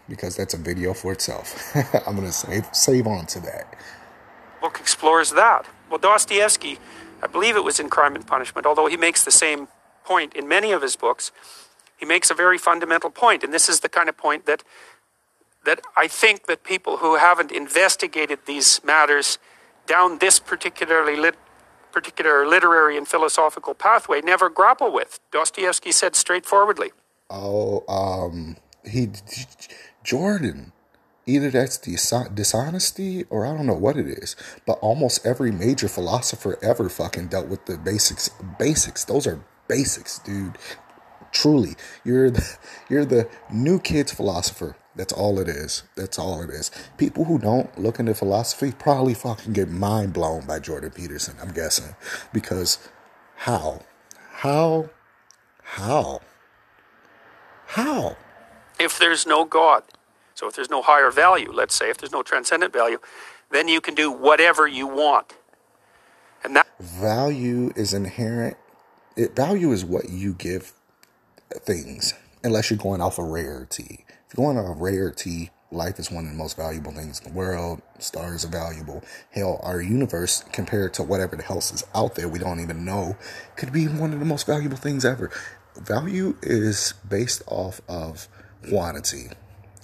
because 0.08 0.36
that's 0.36 0.54
a 0.54 0.58
video 0.58 0.94
for 0.94 1.12
itself. 1.12 1.74
I'm 2.06 2.14
going 2.16 2.26
to 2.26 2.32
save 2.32 2.66
save 2.72 3.06
on 3.06 3.26
to 3.26 3.40
that 3.40 3.76
book 4.60 4.78
explores 4.80 5.30
that. 5.30 5.66
Well, 5.88 5.98
Dostoevsky, 5.98 6.78
I 7.22 7.26
believe 7.26 7.56
it 7.56 7.64
was 7.64 7.80
in 7.80 7.88
Crime 7.88 8.14
and 8.14 8.26
Punishment, 8.26 8.66
although 8.66 8.86
he 8.86 8.96
makes 8.96 9.24
the 9.24 9.30
same 9.30 9.68
point 10.04 10.34
in 10.34 10.48
many 10.48 10.72
of 10.72 10.82
his 10.82 10.96
books, 10.96 11.32
he 11.98 12.06
makes 12.06 12.30
a 12.30 12.34
very 12.34 12.58
fundamental 12.58 13.10
point, 13.10 13.42
and 13.42 13.52
this 13.52 13.68
is 13.68 13.80
the 13.80 13.88
kind 13.88 14.08
of 14.08 14.16
point 14.16 14.46
that 14.46 14.62
that 15.64 15.80
I 15.96 16.08
think 16.08 16.46
that 16.46 16.62
people 16.62 16.98
who 16.98 17.16
haven't 17.16 17.52
investigated 17.52 18.38
these 18.46 18.82
matters 18.84 19.38
down 19.86 20.18
this 20.18 20.38
particularly 20.38 21.16
lit, 21.16 21.34
particular 21.92 22.46
literary 22.46 22.96
and 22.96 23.06
philosophical 23.06 23.74
pathway 23.74 24.20
never 24.20 24.48
grapple 24.48 24.92
with. 24.92 25.18
Dostoevsky 25.32 25.92
said 25.92 26.14
straightforwardly. 26.14 26.92
Oh, 27.28 27.84
um, 27.88 28.56
he 28.84 29.10
Jordan 30.04 30.72
Either 31.28 31.50
that's 31.50 31.76
the 31.76 31.94
dishonesty 32.34 33.24
or 33.28 33.44
I 33.44 33.54
don't 33.54 33.66
know 33.66 33.74
what 33.74 33.98
it 33.98 34.08
is. 34.08 34.34
But 34.66 34.78
almost 34.80 35.26
every 35.26 35.52
major 35.52 35.86
philosopher 35.86 36.58
ever 36.62 36.88
fucking 36.88 37.28
dealt 37.28 37.48
with 37.48 37.66
the 37.66 37.76
basics. 37.76 38.30
Basics. 38.58 39.04
Those 39.04 39.26
are 39.26 39.44
basics, 39.68 40.18
dude. 40.20 40.56
Truly, 41.32 41.74
you're 42.04 42.30
the, 42.30 42.56
you're 42.88 43.04
the 43.04 43.28
new 43.52 43.78
kids 43.78 44.12
philosopher. 44.12 44.76
That's 44.96 45.12
all 45.12 45.38
it 45.38 45.48
is. 45.48 45.84
That's 45.94 46.18
all 46.18 46.42
it 46.42 46.50
is. 46.50 46.72
People 46.96 47.24
who 47.24 47.38
don't 47.38 47.78
look 47.78 48.00
into 48.00 48.14
philosophy 48.14 48.72
probably 48.76 49.14
fucking 49.14 49.52
get 49.52 49.68
mind 49.68 50.12
blown 50.12 50.44
by 50.44 50.58
Jordan 50.58 50.90
Peterson, 50.90 51.36
I'm 51.40 51.52
guessing. 51.52 51.94
Because 52.32 52.78
how? 53.36 53.82
How? 54.30 54.90
How? 55.62 56.20
How? 57.66 58.16
If 58.80 58.98
there's 58.98 59.26
no 59.26 59.44
God, 59.44 59.84
so 60.34 60.48
if 60.48 60.56
there's 60.56 60.70
no 60.70 60.82
higher 60.82 61.10
value, 61.10 61.52
let's 61.52 61.74
say, 61.74 61.90
if 61.90 61.98
there's 61.98 62.12
no 62.12 62.22
transcendent 62.22 62.72
value, 62.72 62.98
then 63.50 63.68
you 63.68 63.80
can 63.80 63.94
do 63.94 64.10
whatever 64.10 64.66
you 64.66 64.86
want. 64.86 65.34
And 66.42 66.56
that 66.56 66.66
value 66.80 67.72
is 67.76 67.92
inherent. 67.94 68.56
It, 69.16 69.36
value 69.36 69.72
is 69.72 69.84
what 69.84 70.10
you 70.10 70.34
give 70.34 70.72
things, 71.50 72.14
unless 72.44 72.70
you're 72.70 72.78
going 72.78 73.00
off 73.00 73.18
a 73.18 73.22
of 73.22 73.28
rarity. 73.28 74.04
If 74.08 74.36
you're 74.36 74.44
going 74.44 74.58
off 74.58 74.76
of 74.76 74.80
rarity, 74.80 75.50
life 75.70 75.98
is 75.98 76.10
one 76.10 76.24
of 76.24 76.30
the 76.30 76.36
most 76.36 76.56
valuable 76.56 76.92
things 76.92 77.20
in 77.20 77.32
the 77.32 77.36
world. 77.36 77.82
Stars 77.98 78.44
are 78.44 78.48
valuable. 78.48 79.02
Hell, 79.30 79.60
our 79.62 79.80
universe, 79.80 80.44
compared 80.52 80.94
to 80.94 81.02
whatever 81.02 81.36
the 81.36 81.46
else 81.48 81.72
is 81.72 81.84
out 81.94 82.14
there, 82.14 82.28
we 82.28 82.38
don't 82.38 82.60
even 82.60 82.84
know, 82.84 83.16
could 83.56 83.72
be 83.72 83.86
one 83.86 84.12
of 84.12 84.18
the 84.20 84.26
most 84.26 84.46
valuable 84.46 84.76
things 84.76 85.04
ever. 85.04 85.30
Value 85.76 86.36
is 86.42 86.94
based 87.08 87.42
off 87.46 87.80
of 87.88 88.28
quantity 88.68 89.28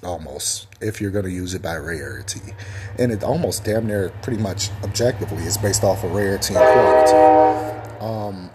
almost 0.02 0.66
if 0.80 1.00
you're 1.00 1.10
going 1.10 1.24
to 1.24 1.30
use 1.30 1.54
it 1.54 1.62
by 1.62 1.76
rarity 1.76 2.52
and 2.98 3.10
it 3.10 3.24
almost 3.24 3.64
damn 3.64 3.86
near 3.86 4.10
pretty 4.20 4.42
much 4.42 4.68
objectively 4.82 5.42
is 5.44 5.56
based 5.56 5.82
off 5.82 6.04
of 6.04 6.12
rarity 6.12 6.54
and 6.54 6.62
quantity 6.62 8.04
Um, 8.04 8.50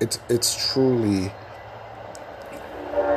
it's 0.00 0.18
it's 0.28 0.72
truly. 0.72 1.32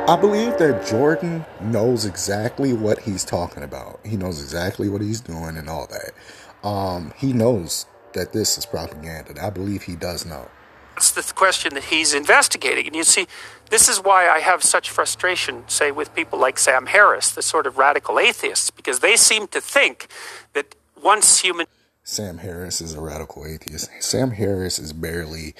I 0.08 0.14
believe 0.14 0.56
that 0.58 0.86
Jordan 0.86 1.44
knows 1.60 2.04
exactly 2.04 2.72
what 2.72 3.00
he's 3.00 3.24
talking 3.24 3.64
about. 3.64 3.98
He 4.04 4.16
knows 4.16 4.40
exactly 4.40 4.88
what 4.88 5.00
he's 5.00 5.20
doing 5.20 5.56
and 5.56 5.68
all 5.68 5.88
that. 5.88 6.66
Um, 6.66 7.12
he 7.16 7.32
knows 7.32 7.86
that 8.12 8.32
this 8.32 8.56
is 8.56 8.64
propaganda. 8.66 9.34
I 9.44 9.50
believe 9.50 9.82
he 9.82 9.96
does 9.96 10.24
know. 10.24 10.48
That's 10.94 11.10
the 11.10 11.34
question 11.34 11.74
that 11.74 11.84
he's 11.84 12.14
investigating. 12.14 12.86
And 12.86 12.94
you 12.94 13.02
see, 13.02 13.26
this 13.68 13.88
is 13.88 13.98
why 13.98 14.28
I 14.28 14.38
have 14.38 14.62
such 14.62 14.90
frustration, 14.90 15.64
say, 15.66 15.90
with 15.90 16.14
people 16.14 16.38
like 16.38 16.60
Sam 16.60 16.86
Harris, 16.86 17.32
the 17.32 17.42
sort 17.42 17.66
of 17.66 17.76
radical 17.76 18.20
atheists, 18.20 18.70
because 18.70 19.00
they 19.00 19.16
seem 19.16 19.48
to 19.48 19.60
think 19.60 20.06
that 20.52 20.76
once 21.02 21.40
human. 21.40 21.66
Sam 22.04 22.38
Harris 22.38 22.80
is 22.80 22.94
a 22.94 23.00
radical 23.00 23.44
atheist. 23.44 23.90
Sam 23.98 24.30
Harris 24.30 24.78
is 24.78 24.92
barely 24.92 25.56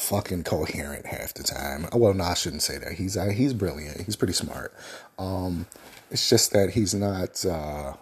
fucking 0.00 0.44
coherent 0.44 1.06
half 1.06 1.34
the 1.34 1.42
time. 1.42 1.86
Well, 1.92 2.14
no, 2.14 2.24
I 2.24 2.34
shouldn't 2.34 2.62
say 2.62 2.78
that. 2.78 2.92
He's 2.92 3.16
uh, 3.16 3.26
he's 3.28 3.54
brilliant. 3.54 4.02
He's 4.02 4.16
pretty 4.16 4.34
smart. 4.34 4.74
Um, 5.18 5.66
it's 6.10 6.28
just 6.28 6.52
that 6.52 6.70
he's 6.70 6.94
not 6.94 7.44
uh, 7.44 7.94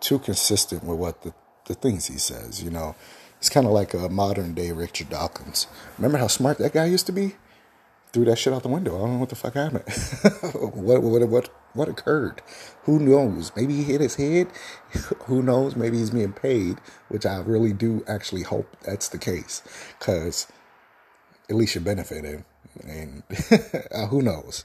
too 0.00 0.18
consistent 0.18 0.84
with 0.84 0.98
what 0.98 1.22
the 1.22 1.34
the 1.66 1.74
things 1.74 2.06
he 2.06 2.18
says. 2.18 2.62
You 2.62 2.70
know, 2.70 2.96
He's 3.40 3.48
kind 3.48 3.66
of 3.66 3.72
like 3.72 3.94
a 3.94 4.08
modern 4.10 4.52
day 4.54 4.70
Richard 4.70 5.08
Dawkins. 5.08 5.66
Remember 5.96 6.18
how 6.18 6.26
smart 6.26 6.58
that 6.58 6.74
guy 6.74 6.84
used 6.84 7.06
to 7.06 7.12
be? 7.12 7.36
Threw 8.12 8.26
that 8.26 8.38
shit 8.38 8.52
out 8.52 8.62
the 8.62 8.68
window. 8.68 8.96
I 8.96 9.00
don't 9.00 9.12
know 9.14 9.18
what 9.18 9.30
the 9.30 9.36
fuck 9.36 9.54
happened. 9.54 9.84
what, 10.74 11.02
what, 11.02 11.28
what, 11.28 11.48
what 11.72 11.88
occurred? 11.88 12.42
Who 12.82 12.98
knows? 12.98 13.52
Maybe 13.56 13.76
he 13.76 13.84
hit 13.84 14.00
his 14.02 14.16
head. 14.16 14.48
Who 15.24 15.42
knows? 15.42 15.74
Maybe 15.74 15.98
he's 15.98 16.10
being 16.10 16.34
paid, 16.34 16.78
which 17.08 17.24
I 17.24 17.38
really 17.38 17.72
do 17.72 18.04
actually 18.06 18.42
hope 18.42 18.76
that's 18.82 19.08
the 19.08 19.18
case. 19.18 19.62
Because 19.98 20.46
at 21.50 21.56
least 21.56 21.74
you're 21.74 21.84
benefiting. 21.84 22.44
And 22.86 23.22
uh, 23.92 24.06
who 24.06 24.22
knows? 24.22 24.64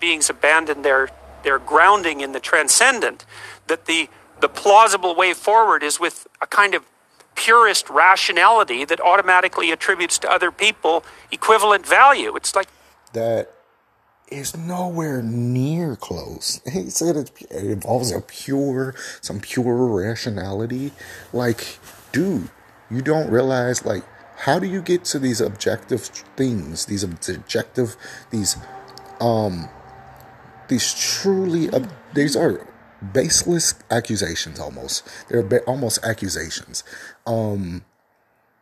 Beings 0.00 0.30
abandon 0.30 0.82
their, 0.82 1.10
their 1.44 1.58
grounding 1.58 2.20
in 2.20 2.32
the 2.32 2.40
transcendent. 2.40 3.24
That 3.68 3.84
the, 3.84 4.08
the 4.40 4.48
plausible 4.48 5.14
way 5.14 5.34
forward 5.34 5.82
is 5.82 6.00
with 6.00 6.26
a 6.40 6.46
kind 6.46 6.74
of 6.74 6.84
purist 7.34 7.88
rationality 7.88 8.84
that 8.84 9.00
automatically 9.00 9.70
attributes 9.70 10.18
to 10.18 10.30
other 10.30 10.50
people 10.50 11.04
equivalent 11.30 11.86
value. 11.86 12.34
It's 12.36 12.54
like 12.54 12.68
that 13.12 13.50
is 14.28 14.56
nowhere 14.56 15.22
near 15.22 15.96
close. 15.96 16.60
He 16.72 16.90
said 16.90 17.16
it 17.16 17.50
involves 17.50 18.10
a 18.10 18.20
pure, 18.20 18.94
some 19.20 19.40
pure 19.40 19.86
rationality. 19.86 20.92
Like, 21.32 21.78
dude, 22.12 22.50
you 22.90 23.02
don't 23.02 23.30
realize, 23.30 23.84
like, 23.84 24.04
how 24.42 24.58
do 24.58 24.66
you 24.66 24.82
get 24.82 25.04
to 25.04 25.20
these 25.20 25.40
objective 25.40 26.02
things, 26.36 26.86
these 26.86 27.04
objective, 27.04 27.96
these, 28.30 28.56
um, 29.20 29.68
these 30.66 30.92
truly, 30.94 31.70
uh, 31.70 31.86
these 32.12 32.34
are 32.34 32.66
baseless 33.12 33.74
accusations 33.88 34.58
almost. 34.58 35.08
They're 35.28 35.44
ba- 35.44 35.62
almost 35.62 36.04
accusations. 36.04 36.82
Um, 37.24 37.84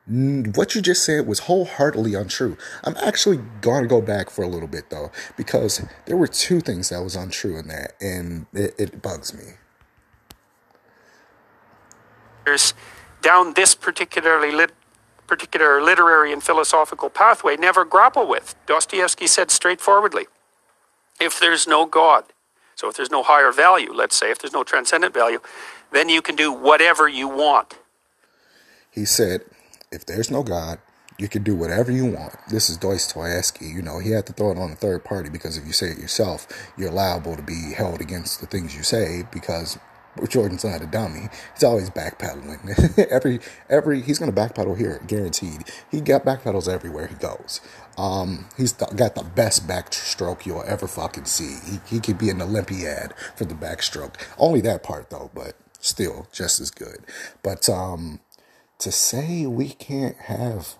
what 0.07 0.75
you 0.75 0.83
just 0.83 1.03
said 1.03 1.27
was 1.27 1.41
wholeheartedly 1.41 2.15
untrue. 2.15 2.59
I'm 2.85 2.97
actually 2.99 3.39
going 3.63 3.83
to 3.83 3.89
go 3.89 4.03
back 4.03 4.29
for 4.29 4.43
a 4.43 4.49
little 4.49 4.69
bit 4.69 4.91
though, 4.91 5.11
because 5.35 5.83
there 6.05 6.17
were 6.17 6.27
two 6.27 6.61
things 6.61 6.91
that 6.91 7.03
was 7.03 7.17
untrue 7.17 7.57
in 7.57 7.69
that, 7.69 7.95
and 8.03 8.47
it, 8.53 8.75
it 8.79 9.01
bugs 9.01 9.33
me. 9.33 9.55
There's 12.45 12.75
down 13.23 13.55
this 13.55 13.75
particularly 13.75 14.51
lit, 14.51 14.73
particular 15.31 15.81
literary 15.81 16.33
and 16.33 16.43
philosophical 16.43 17.09
pathway 17.09 17.57
never 17.57 17.85
grapple 17.85 18.27
with. 18.27 18.57
Dostoevsky 18.67 19.29
said 19.29 19.51
straightforwardly, 19.51 20.27
if 21.21 21.39
there's 21.39 21.69
no 21.69 21.87
God, 21.87 22.25
so 22.75 22.89
if 22.89 22.97
there's 22.97 23.13
no 23.13 23.23
higher 23.23 23.53
value, 23.53 23.93
let's 23.93 24.17
say, 24.17 24.31
if 24.31 24.41
there's 24.41 24.53
no 24.53 24.65
transcendent 24.65 25.15
value, 25.15 25.39
then 25.93 26.09
you 26.09 26.21
can 26.21 26.35
do 26.35 26.53
whatever 26.53 27.09
you 27.09 27.29
want. 27.29 27.79
He 28.91 29.05
said, 29.05 29.43
if 29.93 30.05
there's 30.05 30.31
no 30.31 30.43
God, 30.43 30.81
you 31.17 31.29
can 31.29 31.45
do 31.45 31.55
whatever 31.55 31.93
you 31.93 32.07
want. 32.07 32.35
This 32.49 32.69
is 32.69 32.77
Dostoevsky. 32.77 33.67
You 33.67 33.83
know, 33.83 34.01
he 34.01 34.11
had 34.11 34.27
to 34.27 34.33
throw 34.33 34.51
it 34.51 34.59
on 34.59 34.73
a 34.73 34.75
third 34.75 35.05
party 35.05 35.31
because 35.31 35.57
if 35.57 35.65
you 35.65 35.73
say 35.73 35.91
it 35.91 35.99
yourself, 35.99 36.49
you're 36.77 36.91
liable 36.91 37.37
to 37.37 37.43
be 37.43 37.73
held 37.77 38.01
against 38.01 38.41
the 38.41 38.47
things 38.47 38.75
you 38.75 38.83
say 38.83 39.23
because 39.31 39.79
Jordan's 40.29 40.65
not 40.65 40.83
a 40.83 40.87
dummy. 40.87 41.29
He's 41.55 41.65
always 41.65 41.91
backpedaling. 41.91 42.99
every 43.11 43.41
every 43.69 44.03
he's 44.03 44.19
gonna 44.19 44.33
backpedal 44.33 44.77
here, 44.79 45.01
guaranteed. 45.07 45.65
He 45.91 46.01
got 46.01 46.25
backpedals 46.25 46.69
everywhere 46.73 47.07
he 47.07 47.15
goes. 47.17 47.61
Um, 47.99 48.47
he's 48.57 48.73
got 48.73 49.15
the 49.15 49.25
best 49.35 49.67
backstroke 49.67 50.47
you'll 50.47 50.65
ever 50.65 50.87
fucking 50.87 51.27
see. 51.27 51.59
He, 51.71 51.97
he 51.97 52.01
could 52.01 52.19
be 52.19 52.31
an 52.31 52.41
Olympiad 52.43 53.15
for 53.37 53.45
the 53.45 53.55
backstroke. 53.55 54.15
Only 54.39 54.61
that 54.63 54.83
part 54.83 55.11
though, 55.11 55.31
but 55.35 55.57
still 55.81 56.27
just 56.33 56.61
as 56.61 56.71
good. 56.71 57.05
But 57.43 57.69
um, 57.69 58.21
to 58.79 58.93
say 58.93 59.47
we 59.47 59.71
can't 59.71 60.17
have 60.17 60.77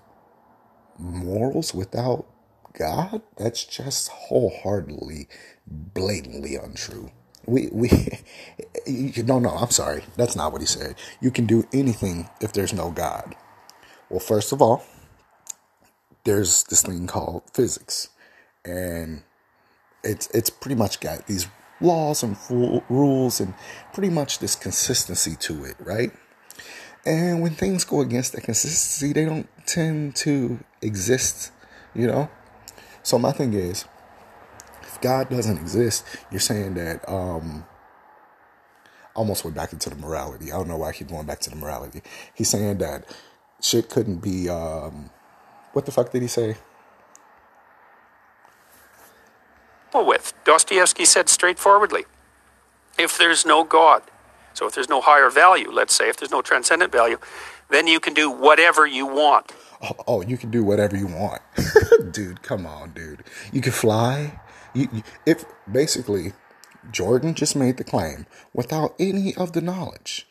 morals 0.99 1.75
without 1.75 2.27
God, 2.73 3.23
that's 3.37 3.65
just 3.65 4.09
wholeheartedly, 4.09 5.29
blatantly 5.67 6.57
untrue. 6.57 7.11
We 7.47 7.69
we 7.73 7.91
you, 8.87 9.23
no 9.23 9.39
no 9.39 9.51
I'm 9.51 9.71
sorry 9.71 10.05
that's 10.17 10.37
not 10.37 10.53
what 10.53 10.61
he 10.61 10.67
said. 10.67 10.97
You 11.21 11.31
can 11.31 11.47
do 11.47 11.67
anything 11.73 12.29
if 12.41 12.53
there's 12.53 12.73
no 12.73 12.91
God. 12.91 13.35
Well, 14.09 14.21
first 14.21 14.53
of 14.53 14.61
all, 14.61 14.85
there's 16.25 16.65
this 16.65 16.83
thing 16.83 17.07
called 17.07 17.43
physics, 17.53 18.09
and 18.65 19.23
it's 20.03 20.29
it's 20.35 20.51
pretty 20.51 20.75
much 20.75 21.01
got 21.01 21.27
these 21.27 21.49
laws 21.81 22.23
and 22.23 22.37
rules 22.89 23.41
and 23.41 23.55
pretty 23.93 24.11
much 24.11 24.39
this 24.39 24.55
consistency 24.55 25.35
to 25.37 25.65
it, 25.65 25.77
right? 25.81 26.13
And 27.07 27.41
when 27.41 27.53
things 27.53 27.85
go 27.85 28.01
against 28.01 28.33
that 28.33 28.43
consistency, 28.43 29.13
they 29.13 29.25
don't 29.25 29.49
tend 29.67 30.17
to 30.17 30.61
exist, 30.83 31.51
you 31.95 32.07
know. 32.07 32.29
So 33.03 33.19
my 33.19 33.33
thing 33.33 33.55
is, 33.55 33.87
if 35.01 35.03
God 35.03 35.31
doesn't 35.31 35.59
exist, 35.59 36.05
you're 36.31 36.41
saying 36.41 36.75
that 36.75 37.09
um 37.09 37.65
almost 39.15 39.45
went 39.45 39.57
back 39.57 39.73
into 39.73 39.91
the 39.91 39.97
morality. 39.97 40.53
I 40.53 40.57
don't 40.57 40.69
know 40.69 40.77
why 40.77 40.91
I 40.91 40.93
keep 40.93 41.09
going 41.09 41.27
back 41.27 41.41
to 41.41 41.51
the 41.51 41.57
morality. 41.57 42.03
He's 42.35 42.49
saying 42.49 42.79
that 42.79 43.05
shit 43.61 43.89
couldn't 43.89 44.19
be 44.19 44.49
um 44.49 45.11
what 45.73 45.87
the 45.87 45.93
fuck 45.93 46.13
did 46.13 46.23
he 46.23 46.29
say? 46.29 46.57
Well, 49.95 50.07
with 50.07 50.35
Dostoevsky 50.45 51.05
said 51.05 51.29
straightforwardly, 51.29 52.05
if 52.99 53.19
there's 53.19 53.45
no 53.45 53.65
God, 53.65 54.03
so 54.55 54.67
if 54.67 54.75
there's 54.75 54.89
no 54.89 55.01
higher 55.01 55.31
value, 55.31 55.71
let's 55.71 55.95
say, 55.95 56.09
if 56.09 56.17
there's 56.17 56.31
no 56.31 56.43
transcendent 56.43 56.93
value, 56.93 57.19
then 57.71 57.89
you 57.89 57.99
can 57.99 58.15
do 58.15 58.31
whatever 58.31 58.87
you 58.87 59.07
want. 59.07 59.53
Oh, 59.83 59.97
oh 60.07 60.21
you 60.23 60.37
can 60.37 60.51
do 60.51 60.63
whatever 60.63 60.97
you 60.97 61.07
want, 61.07 61.43
dude. 62.13 62.43
Come 62.43 62.67
on, 62.67 62.91
dude. 62.93 63.25
You 63.53 63.61
can 63.61 63.73
fly. 63.73 64.39
If 64.75 65.45
basically, 65.71 66.33
Jordan 66.91 67.35
just 67.35 67.57
made 67.57 67.77
the 67.77 67.85
claim 67.85 68.27
without 68.55 68.95
any 68.99 69.35
of 69.35 69.53
the 69.53 69.61
knowledge. 69.61 70.27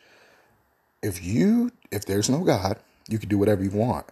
If 1.02 1.24
you, 1.24 1.72
if 1.90 2.04
there's 2.04 2.28
no 2.28 2.44
God, 2.44 2.78
you 3.08 3.18
can 3.18 3.28
do 3.28 3.38
whatever 3.38 3.62
you 3.62 3.70
want. 3.70 4.06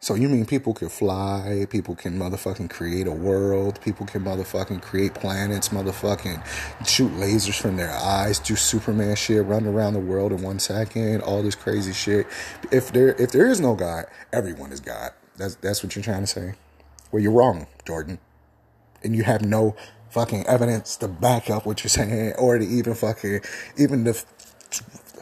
So 0.00 0.14
you 0.14 0.28
mean 0.28 0.46
people 0.46 0.74
can 0.74 0.88
fly, 0.88 1.66
people 1.70 1.96
can 1.96 2.16
motherfucking 2.16 2.70
create 2.70 3.08
a 3.08 3.12
world, 3.12 3.80
people 3.82 4.06
can 4.06 4.22
motherfucking 4.24 4.80
create 4.80 5.14
planets, 5.14 5.70
motherfucking 5.70 6.46
shoot 6.86 7.10
lasers 7.12 7.60
from 7.60 7.76
their 7.76 7.90
eyes, 7.90 8.38
do 8.38 8.54
Superman 8.54 9.16
shit, 9.16 9.44
run 9.44 9.66
around 9.66 9.94
the 9.94 10.00
world 10.00 10.30
in 10.30 10.40
one 10.40 10.60
second, 10.60 11.22
all 11.22 11.42
this 11.42 11.56
crazy 11.56 11.92
shit. 11.92 12.28
If 12.70 12.92
there 12.92 13.20
if 13.20 13.32
there 13.32 13.48
is 13.48 13.60
no 13.60 13.74
God, 13.74 14.04
everyone 14.32 14.70
is 14.70 14.78
God. 14.78 15.10
That's 15.36 15.56
that's 15.56 15.82
what 15.82 15.96
you're 15.96 16.04
trying 16.04 16.20
to 16.20 16.28
say. 16.28 16.54
Well, 17.10 17.20
you're 17.20 17.32
wrong, 17.32 17.66
Jordan. 17.84 18.20
And 19.02 19.14
you 19.14 19.22
have 19.24 19.42
no 19.42 19.76
fucking 20.10 20.46
evidence 20.46 20.96
to 20.96 21.08
back 21.08 21.50
up 21.50 21.66
what 21.66 21.82
you're 21.82 21.88
saying 22.00 22.34
or 22.38 22.58
to 22.58 22.64
even 22.64 22.94
fucking 22.94 23.40
even 23.76 24.04
the 24.04 24.24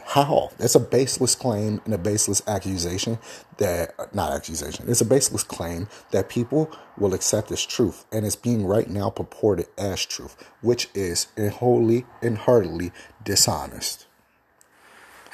how? 0.07 0.51
That's 0.57 0.75
a 0.75 0.79
baseless 0.79 1.35
claim 1.35 1.81
and 1.83 1.93
a 1.93 1.97
baseless 1.97 2.41
accusation 2.47 3.19
that, 3.57 3.93
not 4.15 4.31
accusation, 4.31 4.85
it's 4.87 5.01
a 5.01 5.05
baseless 5.05 5.43
claim 5.43 5.89
that 6.11 6.29
people 6.29 6.71
will 6.97 7.13
accept 7.13 7.51
as 7.51 7.65
truth. 7.65 8.05
And 8.11 8.25
it's 8.25 8.35
being 8.35 8.65
right 8.65 8.89
now 8.89 9.09
purported 9.09 9.67
as 9.77 10.05
truth, 10.05 10.35
which 10.61 10.89
is 10.93 11.27
wholly 11.37 12.05
and 12.21 12.37
heartily 12.37 12.93
dishonest. 13.23 14.06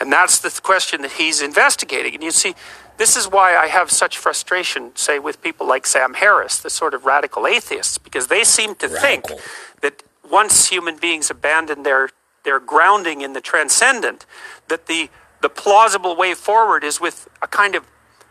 And 0.03 0.11
that's 0.11 0.39
the 0.39 0.51
question 0.61 1.01
that 1.03 1.13
he's 1.13 1.41
investigating. 1.41 2.13
And 2.13 2.21
you 2.21 2.31
see, 2.31 2.55
this 2.97 3.15
is 3.15 3.25
why 3.25 3.55
I 3.55 3.67
have 3.67 3.89
such 3.89 4.17
frustration, 4.17 4.91
say, 4.95 5.17
with 5.17 5.41
people 5.41 5.65
like 5.65 5.87
Sam 5.87 6.15
Harris, 6.15 6.59
the 6.59 6.69
sort 6.69 6.93
of 6.93 7.05
radical 7.05 7.47
atheists, 7.47 7.97
because 7.97 8.27
they 8.27 8.43
seem 8.43 8.75
to 8.75 8.89
radical. 8.89 9.37
think 9.37 9.41
that 9.81 10.03
once 10.29 10.67
human 10.67 10.97
beings 10.97 11.31
abandon 11.31 11.83
their 11.83 12.09
their 12.43 12.59
grounding 12.59 13.21
in 13.21 13.31
the 13.31 13.39
transcendent, 13.39 14.25
that 14.67 14.87
the, 14.87 15.09
the 15.41 15.47
plausible 15.47 16.17
way 16.17 16.33
forward 16.33 16.83
is 16.83 16.99
with 16.99 17.29
a 17.41 17.47
kind 17.47 17.73
of 17.73 17.85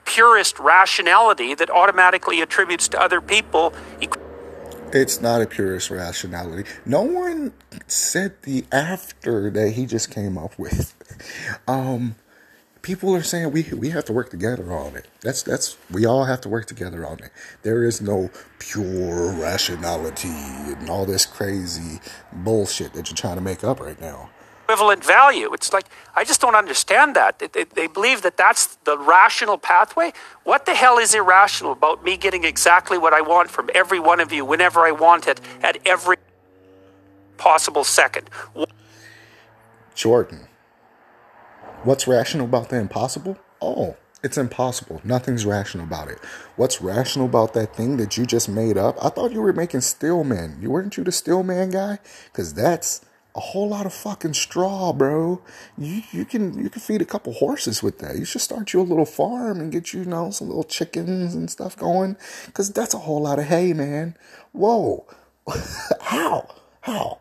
purist 0.04 0.58
rationality 0.58 1.54
that 1.54 1.70
automatically 1.70 2.42
attributes 2.42 2.88
to 2.88 3.00
other 3.00 3.22
people. 3.22 3.72
It's 4.94 5.20
not 5.20 5.42
a 5.42 5.46
purist 5.46 5.90
rationality. 5.90 6.68
No 6.84 7.02
one 7.02 7.52
said 7.86 8.42
the 8.42 8.64
after 8.70 9.50
that 9.50 9.70
he 9.70 9.86
just 9.86 10.10
came 10.10 10.36
up 10.38 10.58
with. 10.58 10.94
Um, 11.68 12.16
people 12.82 13.14
are 13.14 13.22
saying 13.22 13.52
we 13.52 13.62
we 13.72 13.90
have 13.90 14.04
to 14.06 14.12
work 14.12 14.30
together 14.30 14.72
on 14.72 14.96
it. 14.96 15.06
That's 15.20 15.42
that's 15.42 15.76
we 15.90 16.04
all 16.04 16.24
have 16.24 16.40
to 16.42 16.48
work 16.48 16.66
together 16.66 17.06
on 17.06 17.20
it. 17.20 17.30
There 17.62 17.84
is 17.84 18.00
no 18.00 18.30
pure 18.58 19.32
rationality 19.32 20.28
and 20.28 20.90
all 20.90 21.06
this 21.06 21.24
crazy 21.24 22.00
bullshit 22.32 22.92
that 22.94 23.08
you're 23.08 23.16
trying 23.16 23.36
to 23.36 23.42
make 23.42 23.64
up 23.64 23.80
right 23.80 24.00
now. 24.00 24.30
Equivalent 24.64 25.04
value. 25.04 25.52
It's 25.52 25.72
like 25.72 25.86
I 26.14 26.24
just 26.24 26.40
don't 26.40 26.54
understand 26.54 27.16
that. 27.16 27.38
They, 27.38 27.48
they, 27.48 27.64
they 27.64 27.86
believe 27.86 28.22
that 28.22 28.36
that's 28.36 28.76
the 28.84 28.98
rational 28.98 29.58
pathway. 29.58 30.12
What 30.44 30.66
the 30.66 30.74
hell 30.74 30.98
is 30.98 31.14
irrational 31.14 31.72
about 31.72 32.04
me 32.04 32.16
getting 32.16 32.44
exactly 32.44 32.98
what 32.98 33.12
I 33.12 33.20
want 33.20 33.50
from 33.50 33.70
every 33.74 33.98
one 33.98 34.20
of 34.20 34.32
you 34.32 34.44
whenever 34.44 34.80
I 34.80 34.92
want 34.92 35.26
it 35.26 35.40
at 35.62 35.78
every 35.86 36.16
possible 37.36 37.84
second? 37.84 38.30
Jordan 39.94 40.48
What's 41.84 42.06
rational 42.06 42.46
about 42.46 42.68
the 42.68 42.76
impossible? 42.76 43.38
Oh, 43.60 43.96
it's 44.22 44.38
impossible. 44.38 45.00
Nothing's 45.02 45.44
rational 45.44 45.84
about 45.84 46.06
it. 46.06 46.18
What's 46.54 46.80
rational 46.80 47.26
about 47.26 47.54
that 47.54 47.74
thing 47.74 47.96
that 47.96 48.16
you 48.16 48.24
just 48.24 48.48
made 48.48 48.78
up? 48.78 48.96
I 49.04 49.08
thought 49.08 49.32
you 49.32 49.42
were 49.42 49.52
making 49.52 49.80
steelman. 49.80 50.58
You 50.60 50.70
weren't 50.70 50.96
you 50.96 51.02
the 51.02 51.10
steelman 51.10 51.70
guy? 51.70 51.98
Cause 52.34 52.54
that's 52.54 53.04
a 53.34 53.40
whole 53.40 53.68
lot 53.68 53.86
of 53.86 53.94
fucking 53.94 54.34
straw, 54.34 54.92
bro. 54.92 55.40
You 55.78 56.02
you 56.12 56.24
can 56.24 56.62
you 56.62 56.68
can 56.68 56.80
feed 56.80 57.00
a 57.00 57.06
couple 57.06 57.32
horses 57.32 57.82
with 57.82 57.98
that. 58.00 58.16
You 58.18 58.24
should 58.24 58.42
start 58.42 58.72
you 58.72 58.80
a 58.80 58.82
little 58.82 59.06
farm 59.06 59.60
and 59.60 59.72
get 59.72 59.92
you, 59.92 60.00
you 60.00 60.06
know 60.06 60.30
some 60.30 60.48
little 60.48 60.64
chickens 60.64 61.34
and 61.34 61.50
stuff 61.50 61.76
going. 61.76 62.16
Cause 62.52 62.70
that's 62.70 62.94
a 62.94 62.98
whole 62.98 63.22
lot 63.22 63.38
of 63.38 63.46
hay, 63.46 63.72
man. 63.72 64.16
Whoa, 64.52 65.06
how 66.00 66.48
how? 66.82 67.20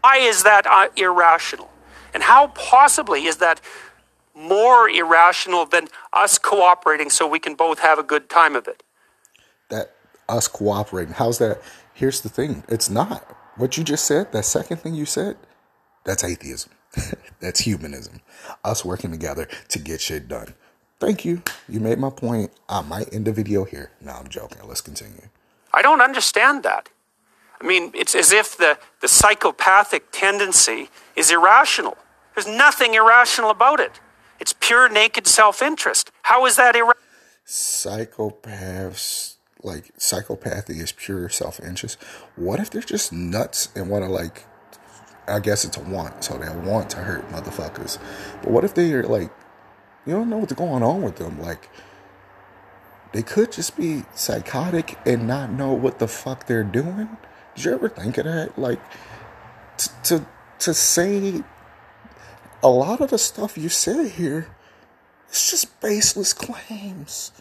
Why 0.00 0.16
is 0.16 0.42
that 0.42 0.66
uh, 0.66 0.88
irrational? 0.96 1.70
And 2.12 2.24
how 2.24 2.48
possibly 2.48 3.24
is 3.24 3.36
that 3.36 3.60
more 4.34 4.88
irrational 4.88 5.64
than 5.66 5.88
us 6.12 6.38
cooperating 6.38 7.10
so 7.10 7.26
we 7.26 7.38
can 7.38 7.54
both 7.54 7.78
have 7.78 7.98
a 7.98 8.02
good 8.02 8.28
time 8.28 8.56
of 8.56 8.66
it? 8.66 8.82
That 9.68 9.94
us 10.28 10.48
cooperating, 10.48 11.14
how's 11.14 11.38
that? 11.38 11.62
Here's 11.94 12.20
the 12.22 12.28
thing 12.28 12.64
it's 12.68 12.90
not. 12.90 13.36
What 13.56 13.76
you 13.76 13.84
just 13.84 14.06
said, 14.06 14.32
that 14.32 14.44
second 14.44 14.78
thing 14.78 14.94
you 14.94 15.04
said, 15.04 15.36
that's 16.04 16.24
atheism. 16.24 16.72
that's 17.40 17.60
humanism. 17.60 18.20
Us 18.64 18.84
working 18.84 19.10
together 19.10 19.48
to 19.68 19.78
get 19.78 20.00
shit 20.00 20.28
done. 20.28 20.54
Thank 21.00 21.24
you. 21.24 21.42
You 21.68 21.80
made 21.80 21.98
my 21.98 22.10
point. 22.10 22.52
I 22.68 22.80
might 22.82 23.12
end 23.12 23.24
the 23.24 23.32
video 23.32 23.64
here. 23.64 23.90
No, 24.00 24.12
I'm 24.12 24.28
joking. 24.28 24.58
Let's 24.66 24.80
continue. 24.80 25.28
I 25.74 25.82
don't 25.82 26.00
understand 26.00 26.62
that. 26.62 26.90
I 27.60 27.66
mean, 27.66 27.92
it's 27.94 28.14
as 28.14 28.32
if 28.32 28.56
the, 28.56 28.78
the 29.00 29.08
psychopathic 29.08 30.10
tendency 30.12 30.88
is 31.16 31.30
irrational. 31.30 31.96
There's 32.34 32.46
nothing 32.46 32.94
irrational 32.94 33.50
about 33.50 33.80
it. 33.80 34.00
It's 34.40 34.54
pure 34.58 34.88
naked 34.88 35.26
self 35.26 35.62
interest. 35.62 36.10
How 36.22 36.46
is 36.46 36.56
that 36.56 36.74
irrational? 36.74 36.96
Psychopaths, 37.46 39.36
like 39.62 39.96
psychopathy 39.98 40.80
is 40.80 40.92
pure 40.92 41.28
self 41.28 41.60
interest. 41.60 42.00
What 42.36 42.60
if 42.60 42.70
they're 42.70 42.82
just 42.82 43.12
nuts 43.12 43.68
and 43.74 43.88
want 43.88 44.04
to, 44.04 44.10
like, 44.10 44.46
I 45.26 45.40
guess 45.40 45.64
it's 45.64 45.76
a 45.76 45.80
want, 45.80 46.24
so 46.24 46.36
they 46.36 46.48
want 46.48 46.90
to 46.90 46.98
hurt 46.98 47.28
motherfuckers. 47.30 47.98
But 48.42 48.50
what 48.50 48.64
if 48.64 48.74
they're 48.74 49.04
like, 49.04 49.30
you 50.06 50.12
don't 50.14 50.28
know 50.28 50.38
what's 50.38 50.52
going 50.52 50.82
on 50.82 51.02
with 51.02 51.16
them? 51.16 51.40
Like, 51.40 51.68
they 53.12 53.22
could 53.22 53.52
just 53.52 53.76
be 53.76 54.04
psychotic 54.14 54.98
and 55.06 55.26
not 55.26 55.52
know 55.52 55.72
what 55.72 55.98
the 55.98 56.08
fuck 56.08 56.46
they're 56.46 56.64
doing. 56.64 57.08
Did 57.54 57.64
you 57.64 57.74
ever 57.74 57.88
think 57.88 58.18
of 58.18 58.24
that? 58.24 58.58
Like, 58.58 58.80
t- 59.76 59.90
to 60.04 60.26
to 60.60 60.74
say 60.74 61.42
a 62.62 62.68
lot 62.68 63.00
of 63.00 63.10
the 63.10 63.18
stuff 63.18 63.58
you 63.58 63.68
say 63.68 64.08
here 64.08 64.46
is 65.30 65.50
just 65.50 65.80
baseless 65.80 66.32
claims 66.32 67.32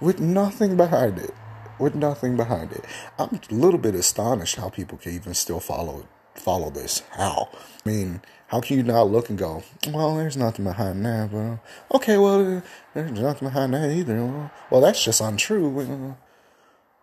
with 0.00 0.20
nothing 0.20 0.76
behind 0.76 1.18
it. 1.18 1.34
With 1.78 1.94
nothing 1.94 2.36
behind 2.36 2.72
it. 2.72 2.84
I'm 3.18 3.40
a 3.50 3.54
little 3.54 3.78
bit 3.78 3.94
astonished 3.94 4.56
how 4.56 4.68
people 4.68 4.98
can 4.98 5.12
even 5.12 5.34
still 5.34 5.60
follow 5.60 6.06
follow 6.34 6.70
this. 6.70 7.02
How? 7.12 7.48
I 7.84 7.88
mean, 7.88 8.20
how 8.48 8.60
can 8.60 8.76
you 8.76 8.82
not 8.82 9.10
look 9.10 9.30
and 9.30 9.38
go, 9.38 9.62
well, 9.88 10.16
there's 10.16 10.36
nothing 10.36 10.64
behind 10.64 11.04
that, 11.04 11.30
but 11.32 11.96
okay, 11.96 12.18
well, 12.18 12.62
there's 12.92 13.10
nothing 13.12 13.48
behind 13.48 13.74
that 13.74 13.90
either. 13.90 14.50
Well, 14.70 14.80
that's 14.80 15.02
just 15.02 15.20
untrue. 15.20 16.16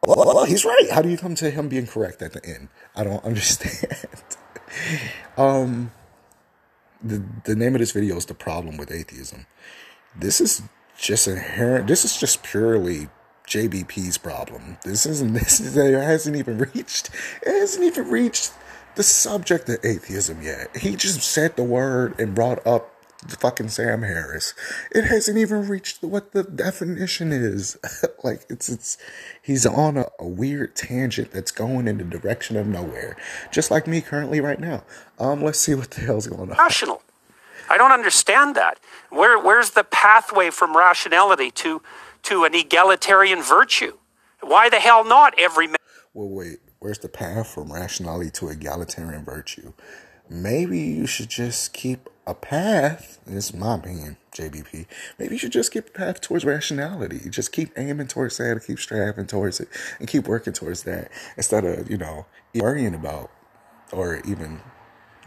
Well, 0.05 0.45
he's 0.45 0.65
right. 0.65 0.89
How 0.91 1.01
do 1.01 1.09
you 1.09 1.17
come 1.17 1.35
to 1.35 1.49
him 1.49 1.69
being 1.69 1.87
correct 1.87 2.21
at 2.21 2.33
the 2.33 2.45
end? 2.45 2.69
I 2.95 3.03
don't 3.03 3.23
understand. 3.25 4.05
um, 5.37 5.91
the 7.03 7.23
the 7.45 7.55
name 7.55 7.75
of 7.75 7.79
this 7.79 7.91
video 7.91 8.15
is 8.17 8.25
the 8.25 8.33
problem 8.33 8.77
with 8.77 8.91
atheism. 8.91 9.45
This 10.15 10.41
is 10.41 10.61
just 10.97 11.27
inherent. 11.27 11.87
This 11.87 12.05
is 12.05 12.17
just 12.17 12.43
purely 12.43 13.09
JBP's 13.51 14.17
problem. 14.17 14.77
This 14.83 15.05
isn't. 15.05 15.33
This 15.41 15.59
is, 15.59 15.75
it 15.75 15.93
hasn't 15.93 16.35
even 16.35 16.57
reached. 16.57 17.09
It 17.41 17.59
hasn't 17.59 17.83
even 17.83 18.09
reached 18.09 18.53
the 18.95 19.03
subject 19.03 19.67
of 19.69 19.83
atheism 19.83 20.41
yet. 20.41 20.75
He 20.77 20.95
just 20.95 21.21
said 21.21 21.55
the 21.55 21.63
word 21.63 22.19
and 22.19 22.35
brought 22.35 22.65
up 22.65 22.91
fucking 23.27 23.69
Sam 23.69 24.01
Harris. 24.01 24.53
It 24.91 25.05
hasn't 25.05 25.37
even 25.37 25.67
reached 25.67 26.03
what 26.03 26.31
the 26.31 26.43
definition 26.43 27.31
is. 27.31 27.77
like 28.23 28.45
it's 28.49 28.69
it's 28.69 28.97
he's 29.41 29.65
on 29.65 29.97
a, 29.97 30.07
a, 30.19 30.27
weird 30.27 30.75
tangent 30.75 31.31
that's 31.31 31.51
going 31.51 31.87
in 31.87 31.97
the 31.97 32.03
direction 32.03 32.57
of 32.57 32.67
nowhere. 32.67 33.17
Just 33.51 33.69
like 33.69 33.87
me 33.87 34.01
currently 34.01 34.41
right 34.41 34.59
now. 34.59 34.83
Um 35.19 35.43
let's 35.43 35.59
see 35.59 35.75
what 35.75 35.91
the 35.91 36.01
hell's 36.01 36.27
going 36.27 36.51
on. 36.51 36.57
Rational. 36.57 37.01
I 37.69 37.77
don't 37.77 37.91
understand 37.91 38.55
that. 38.55 38.79
Where 39.09 39.39
where's 39.39 39.71
the 39.71 39.83
pathway 39.83 40.49
from 40.49 40.75
rationality 40.75 41.51
to 41.51 41.81
to 42.23 42.43
an 42.43 42.55
egalitarian 42.55 43.41
virtue? 43.41 43.97
Why 44.41 44.69
the 44.69 44.79
hell 44.79 45.03
not 45.03 45.33
every 45.37 45.67
man? 45.67 45.77
Well 46.13 46.29
wait, 46.29 46.59
where's 46.79 46.99
the 46.99 47.09
path 47.09 47.47
from 47.47 47.71
rationality 47.71 48.31
to 48.31 48.49
egalitarian 48.49 49.23
virtue? 49.23 49.73
Maybe 50.29 50.79
you 50.79 51.07
should 51.07 51.29
just 51.29 51.73
keep 51.73 52.09
a 52.25 52.33
path, 52.33 53.19
this 53.25 53.49
is 53.49 53.53
my 53.53 53.75
opinion, 53.75 54.17
JBP, 54.33 54.85
maybe 55.19 55.35
you 55.35 55.37
should 55.37 55.51
just 55.51 55.71
keep 55.71 55.87
a 55.89 55.91
path 55.91 56.21
towards 56.21 56.45
rationality. 56.45 57.29
Just 57.29 57.51
keep 57.51 57.71
aiming 57.77 58.07
towards 58.07 58.37
that, 58.37 58.63
keep 58.65 58.79
striving 58.79 59.27
towards 59.27 59.59
it, 59.59 59.67
and 59.99 60.07
keep 60.07 60.27
working 60.27 60.53
towards 60.53 60.83
that 60.83 61.11
instead 61.35 61.65
of, 61.65 61.89
you 61.89 61.97
know, 61.97 62.25
worrying 62.55 62.95
about 62.95 63.29
or 63.91 64.21
even 64.25 64.61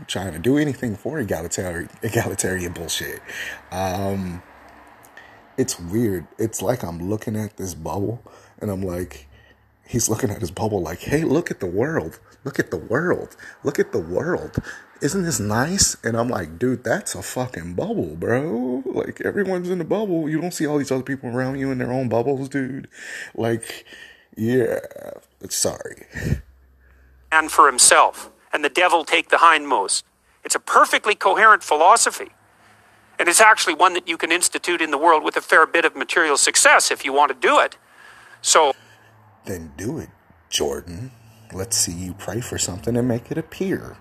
trying 0.07 0.33
to 0.33 0.38
do 0.38 0.57
anything 0.57 0.96
for 0.96 1.18
egalitarian, 1.18 1.90
egalitarian 2.02 2.72
bullshit. 2.72 3.20
Um, 3.70 4.42
it's 5.57 5.79
weird. 5.79 6.27
It's 6.38 6.62
like 6.62 6.83
I'm 6.83 7.11
looking 7.11 7.37
at 7.37 7.57
this 7.57 7.75
bubble 7.75 8.23
and 8.59 8.71
I'm 8.71 8.83
like, 8.83 9.29
he's 9.87 10.09
looking 10.09 10.31
at 10.31 10.40
his 10.40 10.51
bubble 10.51 10.81
like, 10.81 11.01
hey, 11.01 11.23
look 11.25 11.51
at 11.51 11.61
the 11.61 11.67
world. 11.67 12.19
Look 12.45 12.59
at 12.59 12.71
the 12.71 12.77
world. 12.77 13.37
Look 13.62 13.79
at 13.79 13.93
the 13.93 13.99
world. 13.99 14.57
Isn't 15.01 15.23
this 15.23 15.40
nice? 15.40 15.97
And 16.03 16.17
I'm 16.17 16.29
like, 16.29 16.59
dude, 16.59 16.85
that's 16.85 17.14
a 17.14 17.23
fucking 17.23 17.75
bubble, 17.75 18.17
bro. 18.17 18.83
Like, 18.87 19.21
everyone's 19.21 19.69
in 19.69 19.79
the 19.79 19.85
bubble. 19.85 20.29
You 20.29 20.40
don't 20.40 20.55
see 20.55 20.67
all 20.67 20.79
these 20.79 20.93
other 20.93 21.03
people 21.03 21.31
around 21.31 21.59
you 21.59 21.71
in 21.71 21.79
their 21.79 21.93
own 21.93 22.09
bubbles, 22.09 22.49
dude. 22.49 22.88
Like, 23.35 23.85
yeah, 24.37 24.81
sorry. 25.49 26.07
And 27.31 27.51
for 27.51 27.67
himself, 27.67 28.31
and 28.53 28.64
the 28.64 28.69
devil 28.71 29.05
take 29.05 29.31
the 29.31 29.38
hindmost. 29.38 30.05
It's 30.45 30.55
a 30.55 30.61
perfectly 30.61 31.14
coherent 31.14 31.62
philosophy. 31.62 32.31
And 33.18 33.29
it's 33.29 33.40
actually 33.40 33.74
one 33.74 33.94
that 33.94 34.09
you 34.09 34.16
can 34.16 34.33
institute 34.33 34.81
in 34.81 34.90
the 34.90 34.98
world 34.98 35.22
with 35.22 35.37
a 35.37 35.40
fair 35.40 35.66
bit 35.66 35.85
of 35.85 35.94
material 35.94 36.37
success 36.37 36.90
if 36.90 37.05
you 37.05 37.12
want 37.12 37.31
to 37.31 37.38
do 37.48 37.61
it. 37.61 37.77
So. 38.42 38.74
Then 39.44 39.72
do 39.77 39.98
it, 39.98 40.11
Jordan. 40.50 41.12
Let's 41.53 41.77
see 41.77 41.92
you 41.92 42.14
pray 42.14 42.40
for 42.40 42.59
something 42.59 42.96
and 42.96 43.07
make 43.07 43.31
it 43.31 43.38
appear. 43.38 43.96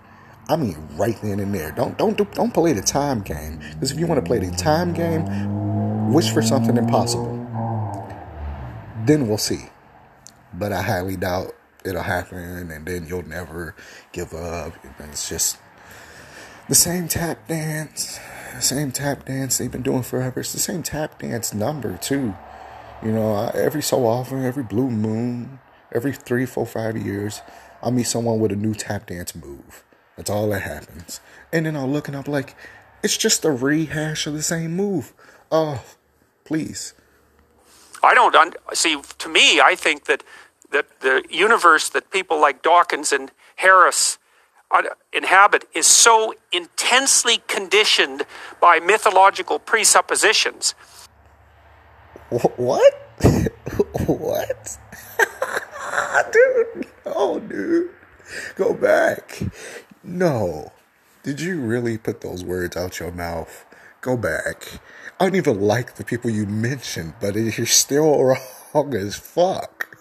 I 0.49 0.55
mean, 0.55 0.75
right 0.93 1.17
then 1.21 1.39
and 1.39 1.53
there. 1.53 1.71
Don't 1.71 1.97
don't 1.97 2.17
don't 2.33 2.53
play 2.53 2.73
the 2.73 2.81
time 2.81 3.21
game. 3.21 3.59
Because 3.73 3.91
if 3.91 3.99
you 3.99 4.07
want 4.07 4.23
to 4.23 4.27
play 4.27 4.39
the 4.39 4.51
time 4.55 4.93
game, 4.93 6.11
wish 6.11 6.31
for 6.31 6.41
something 6.41 6.75
impossible. 6.75 7.39
Then 9.05 9.27
we'll 9.27 9.37
see. 9.37 9.69
But 10.53 10.73
I 10.73 10.81
highly 10.81 11.15
doubt 11.15 11.55
it'll 11.85 12.03
happen, 12.03 12.71
and 12.71 12.85
then 12.85 13.05
you'll 13.07 13.27
never 13.27 13.75
give 14.11 14.33
up. 14.33 14.73
It's 14.99 15.29
just 15.29 15.57
the 16.69 16.75
same 16.75 17.07
tap 17.07 17.47
dance, 17.47 18.19
same 18.61 18.91
tap 18.91 19.25
dance 19.25 19.57
they've 19.57 19.71
been 19.71 19.81
doing 19.81 20.03
forever. 20.03 20.39
It's 20.39 20.53
the 20.53 20.59
same 20.59 20.83
tap 20.83 21.19
dance 21.19 21.53
number 21.53 21.97
too. 21.97 22.35
You 23.03 23.11
know, 23.11 23.51
every 23.53 23.81
so 23.81 24.05
often, 24.05 24.43
every 24.45 24.63
blue 24.63 24.89
moon, 24.89 25.59
every 25.91 26.13
three, 26.13 26.45
four, 26.45 26.65
five 26.65 26.97
years, 26.97 27.41
I'll 27.81 27.91
meet 27.91 28.07
someone 28.07 28.39
with 28.39 28.51
a 28.51 28.55
new 28.55 28.73
tap 28.73 29.07
dance 29.07 29.35
move. 29.35 29.83
That's 30.15 30.29
all 30.29 30.49
that 30.49 30.61
happens. 30.61 31.19
And 31.51 31.65
then 31.65 31.75
I'll 31.75 31.89
look 31.89 32.07
and 32.07 32.15
I'm 32.15 32.23
like, 32.23 32.55
it's 33.03 33.17
just 33.17 33.43
a 33.43 33.51
rehash 33.51 34.25
of 34.25 34.33
the 34.33 34.41
same 34.41 34.75
move. 34.75 35.13
Oh, 35.51 35.83
please. 36.45 36.93
I 38.01 38.13
don't 38.13 38.35
un- 38.35 38.53
see. 38.73 38.97
To 39.19 39.29
me, 39.29 39.59
I 39.59 39.75
think 39.75 40.05
that 40.05 40.23
that 40.71 40.99
the 41.01 41.23
universe 41.29 41.89
that 41.89 42.09
people 42.09 42.39
like 42.39 42.61
Dawkins 42.61 43.11
and 43.11 43.31
Harris 43.57 44.17
inhabit 45.11 45.65
is 45.73 45.87
so 45.87 46.33
intensely 46.51 47.41
conditioned 47.47 48.23
by 48.59 48.79
mythological 48.79 49.59
presuppositions. 49.59 50.73
What? 52.29 52.93
what? 54.07 54.77
dude, 56.31 56.87
oh, 57.05 57.39
dude, 57.39 57.91
go 58.55 58.73
back. 58.73 59.39
No. 60.03 60.71
Did 61.23 61.39
you 61.39 61.61
really 61.61 61.97
put 61.97 62.21
those 62.21 62.43
words 62.43 62.75
out 62.75 62.99
your 62.99 63.11
mouth? 63.11 63.65
Go 64.01 64.17
back. 64.17 64.79
I 65.19 65.25
don't 65.25 65.35
even 65.35 65.61
like 65.61 65.95
the 65.95 66.03
people 66.03 66.29
you 66.29 66.45
mentioned, 66.45 67.13
but 67.21 67.35
you're 67.35 67.65
still 67.65 68.23
wrong 68.73 68.93
as 68.93 69.15
fuck. 69.15 69.97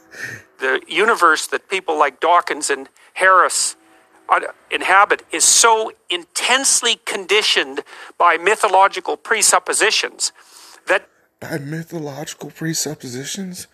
The 0.59 0.81
universe 0.89 1.47
that 1.49 1.69
people 1.69 1.99
like 1.99 2.19
Dawkins 2.21 2.71
and 2.71 2.89
Harris 3.15 3.77
inhabit 4.71 5.25
is 5.33 5.45
so 5.45 5.93
intensely 6.11 7.01
conditioned 7.05 7.83
by 8.19 8.37
mythological 8.37 9.17
presuppositions 9.17 10.33
that. 10.87 11.09
By 11.41 11.59
mythological 11.59 12.51
presuppositions? 12.51 13.67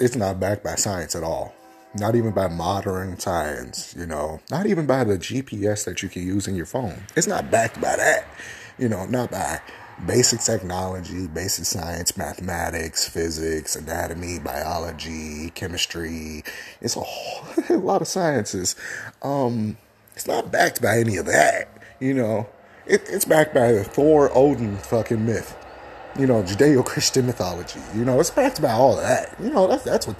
It's 0.00 0.16
not 0.16 0.38
backed 0.38 0.64
by 0.64 0.76
science 0.76 1.14
at 1.14 1.22
all 1.22 1.54
not 1.94 2.14
even 2.14 2.32
by 2.32 2.48
modern 2.48 3.18
science, 3.18 3.94
you 3.98 4.06
know, 4.06 4.40
not 4.50 4.66
even 4.66 4.86
by 4.86 5.04
the 5.04 5.16
GPS 5.16 5.84
that 5.84 6.02
you 6.02 6.08
can 6.08 6.22
use 6.22 6.46
in 6.46 6.54
your 6.54 6.66
phone. 6.66 7.02
It's 7.16 7.26
not 7.26 7.50
backed 7.50 7.80
by 7.80 7.96
that, 7.96 8.26
you 8.78 8.88
know, 8.88 9.06
not 9.06 9.30
by 9.30 9.60
basic 10.06 10.40
technology, 10.40 11.26
basic 11.26 11.64
science, 11.64 12.16
mathematics, 12.16 13.08
physics, 13.08 13.74
anatomy, 13.76 14.38
biology, 14.38 15.50
chemistry. 15.50 16.44
It's 16.80 16.96
a, 16.96 17.00
whole, 17.00 17.64
a 17.76 17.78
lot 17.78 18.02
of 18.02 18.08
sciences. 18.08 18.76
Um, 19.22 19.76
it's 20.14 20.26
not 20.26 20.50
backed 20.50 20.80
by 20.80 20.98
any 20.98 21.16
of 21.16 21.26
that, 21.26 21.68
you 22.00 22.14
know. 22.14 22.48
It, 22.86 23.02
it's 23.08 23.24
backed 23.24 23.54
by 23.54 23.72
the 23.72 23.84
Thor 23.84 24.30
Odin 24.36 24.76
fucking 24.78 25.24
myth 25.26 25.56
you 26.18 26.26
know, 26.26 26.42
Judeo-Christian 26.42 27.26
mythology. 27.26 27.80
You 27.94 28.04
know, 28.04 28.18
it's 28.18 28.30
backed 28.30 28.60
by 28.60 28.72
all 28.72 28.98
of 28.98 29.02
that. 29.02 29.36
You 29.40 29.50
know, 29.50 29.68
that's 29.68 29.84
that's 29.84 30.06
what 30.06 30.18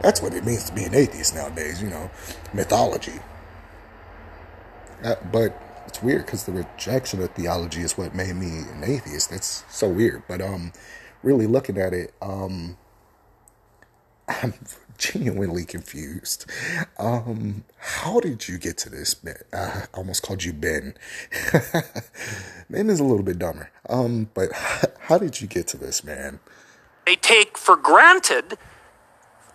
that's 0.00 0.22
what 0.22 0.32
it 0.32 0.44
means 0.44 0.64
to 0.64 0.72
be 0.74 0.84
an 0.84 0.94
atheist 0.94 1.34
nowadays. 1.34 1.82
You 1.82 1.90
know, 1.90 2.10
mythology. 2.54 3.20
Uh, 5.04 5.16
but 5.30 5.60
it's 5.94 6.02
weird 6.02 6.26
because 6.26 6.42
the 6.42 6.50
rejection 6.50 7.22
of 7.22 7.30
theology 7.30 7.80
is 7.80 7.96
what 7.96 8.16
made 8.16 8.34
me 8.34 8.48
an 8.72 8.82
atheist. 8.82 9.30
That's 9.30 9.62
so 9.68 9.88
weird. 9.88 10.24
But 10.26 10.42
um, 10.42 10.72
really 11.22 11.46
looking 11.46 11.78
at 11.78 11.92
it, 11.92 12.12
um, 12.20 12.76
I'm 14.28 14.54
genuinely 14.98 15.64
confused. 15.64 16.50
Um, 16.98 17.62
how 17.78 18.18
did 18.18 18.48
you 18.48 18.58
get 18.58 18.76
to 18.78 18.90
this? 18.90 19.14
Ben? 19.14 19.36
I 19.52 19.84
almost 19.94 20.24
called 20.24 20.42
you 20.42 20.52
Ben. 20.52 20.94
ben 22.68 22.90
is 22.90 22.98
a 22.98 23.04
little 23.04 23.22
bit 23.22 23.38
dumber. 23.38 23.70
Um, 23.88 24.30
but 24.34 24.50
how 24.98 25.18
did 25.18 25.40
you 25.40 25.46
get 25.46 25.68
to 25.68 25.76
this, 25.76 26.02
man? 26.02 26.40
They 27.06 27.14
take 27.14 27.56
for 27.56 27.76
granted 27.76 28.58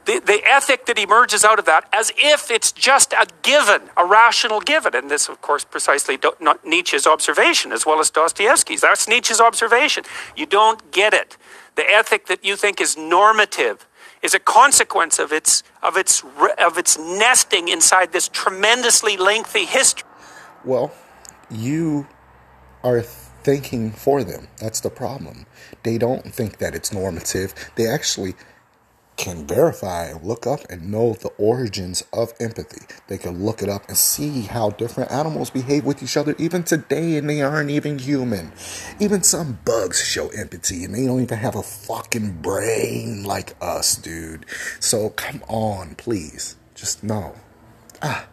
the, 0.05 0.19
the 0.19 0.41
ethic 0.45 0.85
that 0.87 0.97
emerges 0.97 1.45
out 1.45 1.59
of 1.59 1.65
that 1.65 1.87
as 1.93 2.11
if 2.17 2.49
it's 2.49 2.71
just 2.71 3.13
a 3.13 3.27
given, 3.41 3.89
a 3.95 4.05
rational 4.05 4.59
given. 4.59 4.95
And 4.95 5.09
this, 5.09 5.29
of 5.29 5.41
course, 5.41 5.63
precisely 5.63 6.17
do, 6.17 6.33
Nietzsche's 6.65 7.05
observation 7.05 7.71
as 7.71 7.85
well 7.85 7.99
as 7.99 8.09
Dostoevsky's. 8.09 8.81
That's 8.81 9.07
Nietzsche's 9.07 9.39
observation. 9.39 10.03
You 10.35 10.45
don't 10.45 10.91
get 10.91 11.13
it. 11.13 11.37
The 11.75 11.89
ethic 11.89 12.25
that 12.27 12.43
you 12.43 12.55
think 12.55 12.81
is 12.81 12.97
normative 12.97 13.87
is 14.21 14.33
a 14.33 14.39
consequence 14.39 15.19
of 15.19 15.31
its 15.31 15.63
of 15.81 15.95
its 15.95 16.23
of 16.57 16.77
its 16.77 16.97
nesting 16.97 17.69
inside 17.69 18.11
this 18.11 18.27
tremendously 18.27 19.15
lengthy 19.15 19.65
history. 19.65 20.07
Well, 20.65 20.91
you 21.49 22.07
are 22.83 23.01
thinking 23.01 23.91
for 23.91 24.23
them. 24.23 24.47
That's 24.57 24.81
the 24.81 24.89
problem. 24.89 25.45
They 25.83 25.97
don't 25.97 26.33
think 26.33 26.57
that 26.57 26.75
it's 26.75 26.91
normative. 26.91 27.53
They 27.75 27.87
actually 27.87 28.35
can 29.19 29.45
verify, 29.45 30.05
and 30.05 30.23
look 30.23 30.47
up, 30.47 30.61
and 30.69 30.89
know 30.89 31.11
the 31.11 31.27
origins 31.37 32.05
of 32.13 32.31
empathy. 32.39 32.85
They 33.07 33.17
can 33.17 33.43
look 33.43 33.61
it 33.61 33.67
up 33.67 33.85
and 33.89 33.97
see 33.97 34.43
how 34.43 34.69
different 34.69 35.11
animals 35.11 35.49
behave 35.49 35.83
with 35.83 36.01
each 36.01 36.15
other 36.15 36.35
even 36.39 36.63
today, 36.63 37.17
and 37.17 37.29
they 37.29 37.41
aren't 37.41 37.69
even 37.69 37.99
human. 37.99 38.53
Even 38.97 39.21
some 39.21 39.59
bugs 39.65 40.01
show 40.01 40.29
empathy, 40.29 40.85
and 40.85 40.95
they 40.95 41.05
don't 41.05 41.21
even 41.21 41.37
have 41.37 41.55
a 41.55 41.61
fucking 41.61 42.41
brain 42.41 43.25
like 43.25 43.57
us, 43.59 43.97
dude. 43.97 44.45
So 44.79 45.09
come 45.09 45.43
on, 45.49 45.95
please. 45.95 46.55
Just 46.73 47.03
know. 47.03 47.35
Ah. 48.01 48.25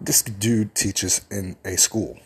This 0.00 0.22
dude 0.22 0.74
teaches 0.74 1.20
in 1.30 1.56
a 1.66 1.76
school. 1.76 2.18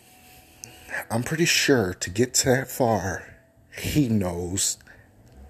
I'm 1.11 1.23
pretty 1.23 1.45
sure 1.45 1.93
to 1.95 2.09
get 2.09 2.33
that 2.45 2.69
far, 2.69 3.25
he 3.77 4.07
knows 4.07 4.77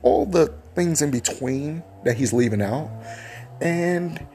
all 0.01 0.25
the 0.25 0.53
things 0.79 1.01
in 1.01 1.11
between 1.11 1.83
that 2.05 2.15
he's 2.15 2.31
leaving 2.31 2.61
out. 2.61 2.89
And 3.59 4.25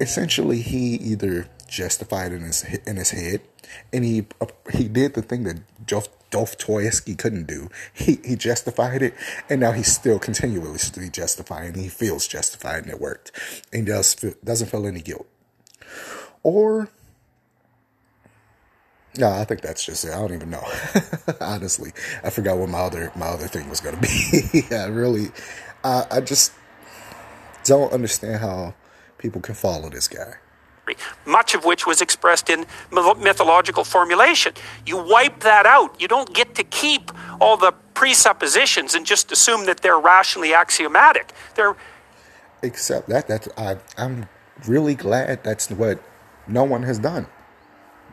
essentially, 0.00 0.60
he 0.60 0.96
either 0.96 1.48
justified 1.68 2.32
in 2.32 2.42
his 2.42 2.64
in 2.86 2.96
his 2.96 3.10
head, 3.10 3.40
and 3.92 4.04
he 4.04 4.26
uh, 4.40 4.46
he 4.72 4.88
did 4.88 5.14
the 5.14 5.22
thing 5.22 5.44
that 5.44 5.58
Jof, 5.86 6.08
Dostoevsky 6.30 7.14
couldn't 7.14 7.46
do. 7.46 7.68
He 7.92 8.18
he 8.24 8.34
justified 8.34 9.00
it, 9.00 9.14
and 9.48 9.60
now 9.60 9.70
he's 9.70 9.92
still 9.92 10.18
continuously 10.18 11.08
justifying. 11.08 11.74
He 11.74 11.88
feels 11.88 12.26
justified, 12.26 12.82
and 12.82 12.90
it 12.90 13.00
worked. 13.00 13.30
And 13.72 13.86
does 13.86 14.16
doesn't 14.42 14.70
feel 14.70 14.88
any 14.88 15.02
guilt, 15.02 15.28
or 16.42 16.88
no, 19.18 19.30
I 19.30 19.44
think 19.44 19.60
that's 19.60 19.84
just 19.84 20.04
it. 20.04 20.12
I 20.12 20.18
don't 20.18 20.34
even 20.34 20.50
know. 20.50 20.64
Honestly, 21.40 21.92
I 22.22 22.30
forgot 22.30 22.58
what 22.58 22.68
my 22.68 22.80
other 22.80 23.12
my 23.16 23.26
other 23.26 23.46
thing 23.46 23.68
was 23.68 23.80
gonna 23.80 24.00
be. 24.00 24.64
yeah, 24.70 24.86
really, 24.86 25.30
I, 25.82 26.04
I 26.10 26.20
just 26.20 26.52
don't 27.64 27.92
understand 27.92 28.40
how 28.40 28.74
people 29.18 29.40
can 29.40 29.54
follow 29.54 29.88
this 29.88 30.08
guy. 30.08 30.34
Much 31.24 31.54
of 31.54 31.64
which 31.64 31.86
was 31.86 32.02
expressed 32.02 32.50
in 32.50 32.66
mythological 32.90 33.84
formulation. 33.84 34.52
You 34.84 35.02
wipe 35.02 35.40
that 35.40 35.64
out. 35.64 35.98
You 35.98 36.08
don't 36.08 36.34
get 36.34 36.54
to 36.56 36.64
keep 36.64 37.10
all 37.40 37.56
the 37.56 37.72
presuppositions 37.94 38.94
and 38.94 39.06
just 39.06 39.32
assume 39.32 39.64
that 39.64 39.80
they're 39.80 39.98
rationally 39.98 40.52
axiomatic. 40.52 41.32
They're 41.54 41.76
except 42.62 43.08
that 43.08 43.28
that 43.28 43.48
I 43.56 43.78
I'm 43.96 44.28
really 44.66 44.94
glad 44.94 45.42
that's 45.44 45.70
what 45.70 46.02
no 46.46 46.64
one 46.64 46.82
has 46.82 46.98
done. 46.98 47.26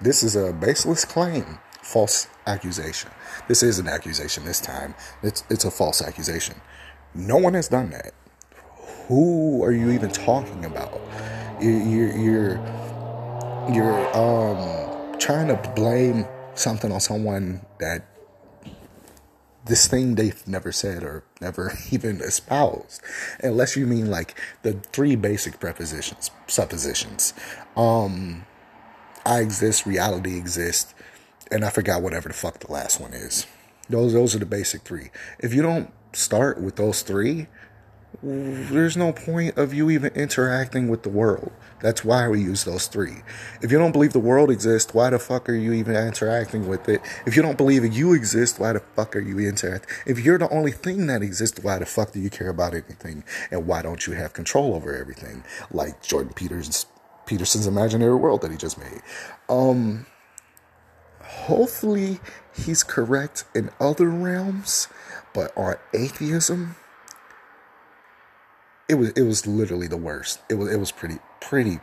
This 0.01 0.23
is 0.23 0.35
a 0.35 0.51
baseless 0.51 1.05
claim, 1.05 1.59
false 1.83 2.27
accusation. 2.47 3.11
This 3.47 3.61
is 3.61 3.77
an 3.77 3.87
accusation 3.87 4.45
this 4.45 4.59
time. 4.59 4.95
It's 5.21 5.43
it's 5.49 5.63
a 5.63 5.69
false 5.69 6.01
accusation. 6.01 6.55
No 7.13 7.37
one 7.37 7.53
has 7.53 7.67
done 7.67 7.91
that. 7.91 8.13
Who 9.07 9.63
are 9.63 9.71
you 9.71 9.91
even 9.91 10.09
talking 10.09 10.65
about? 10.65 10.99
You're 11.61 12.17
you're 12.17 12.55
you're 13.71 14.17
um 14.17 15.19
trying 15.19 15.49
to 15.49 15.71
blame 15.75 16.25
something 16.55 16.91
on 16.91 16.99
someone 16.99 17.63
that 17.79 18.07
this 19.65 19.87
thing 19.87 20.15
they've 20.15 20.47
never 20.47 20.71
said 20.71 21.03
or 21.03 21.23
never 21.39 21.77
even 21.91 22.19
espoused 22.21 23.01
unless 23.43 23.75
you 23.77 23.85
mean 23.85 24.09
like 24.09 24.35
the 24.63 24.73
three 24.91 25.15
basic 25.15 25.59
prepositions 25.59 26.31
suppositions 26.47 27.33
um 27.77 28.43
I 29.25 29.41
exist, 29.41 29.85
reality 29.85 30.37
exists, 30.37 30.93
and 31.51 31.63
I 31.63 31.69
forgot 31.69 32.01
whatever 32.01 32.29
the 32.29 32.33
fuck 32.33 32.59
the 32.59 32.71
last 32.71 32.99
one 32.99 33.13
is. 33.13 33.45
Those 33.89 34.13
those 34.13 34.35
are 34.35 34.39
the 34.39 34.45
basic 34.45 34.81
three. 34.81 35.09
If 35.39 35.53
you 35.53 35.61
don't 35.61 35.91
start 36.13 36.59
with 36.59 36.75
those 36.77 37.01
three, 37.01 37.47
there's 38.23 38.97
no 38.97 39.13
point 39.13 39.57
of 39.57 39.73
you 39.73 39.89
even 39.89 40.13
interacting 40.13 40.89
with 40.89 41.03
the 41.03 41.09
world. 41.09 41.51
That's 41.81 42.05
why 42.05 42.27
we 42.27 42.41
use 42.41 42.63
those 42.63 42.87
three. 42.87 43.17
If 43.61 43.71
you 43.71 43.79
don't 43.79 43.91
believe 43.91 44.13
the 44.13 44.19
world 44.19 44.51
exists, 44.51 44.93
why 44.93 45.09
the 45.09 45.17
fuck 45.17 45.49
are 45.49 45.55
you 45.55 45.73
even 45.73 45.95
interacting 45.95 46.67
with 46.67 46.87
it? 46.87 47.01
If 47.25 47.35
you 47.35 47.41
don't 47.41 47.57
believe 47.57 47.85
you 47.91 48.13
exist, 48.13 48.59
why 48.59 48.73
the 48.73 48.79
fuck 48.79 49.15
are 49.15 49.21
you 49.21 49.39
interacting? 49.39 49.89
If 50.05 50.19
you're 50.19 50.37
the 50.37 50.49
only 50.49 50.71
thing 50.71 51.07
that 51.07 51.23
exists, 51.23 51.59
why 51.63 51.79
the 51.79 51.85
fuck 51.85 52.11
do 52.11 52.19
you 52.19 52.29
care 52.29 52.49
about 52.49 52.73
anything? 52.73 53.23
And 53.49 53.65
why 53.65 53.81
don't 53.81 54.05
you 54.05 54.13
have 54.13 54.33
control 54.33 54.75
over 54.75 54.95
everything? 54.95 55.43
Like 55.71 56.03
Jordan 56.03 56.33
Peters 56.33 56.85
Peterson's 57.25 57.67
imaginary 57.67 58.15
world 58.15 58.41
that 58.41 58.51
he 58.51 58.57
just 58.57 58.77
made. 58.77 59.01
Um, 59.49 60.05
hopefully, 61.21 62.19
he's 62.53 62.83
correct 62.83 63.45
in 63.55 63.69
other 63.79 64.09
realms, 64.09 64.87
but 65.33 65.55
on 65.57 65.75
atheism, 65.93 66.75
it 68.89 68.95
was 68.95 69.09
it 69.11 69.23
was 69.23 69.47
literally 69.47 69.87
the 69.87 69.97
worst. 69.97 70.39
It 70.49 70.55
was 70.55 70.71
it 70.71 70.77
was 70.77 70.91
pretty 70.91 71.19
pretty 71.39 71.79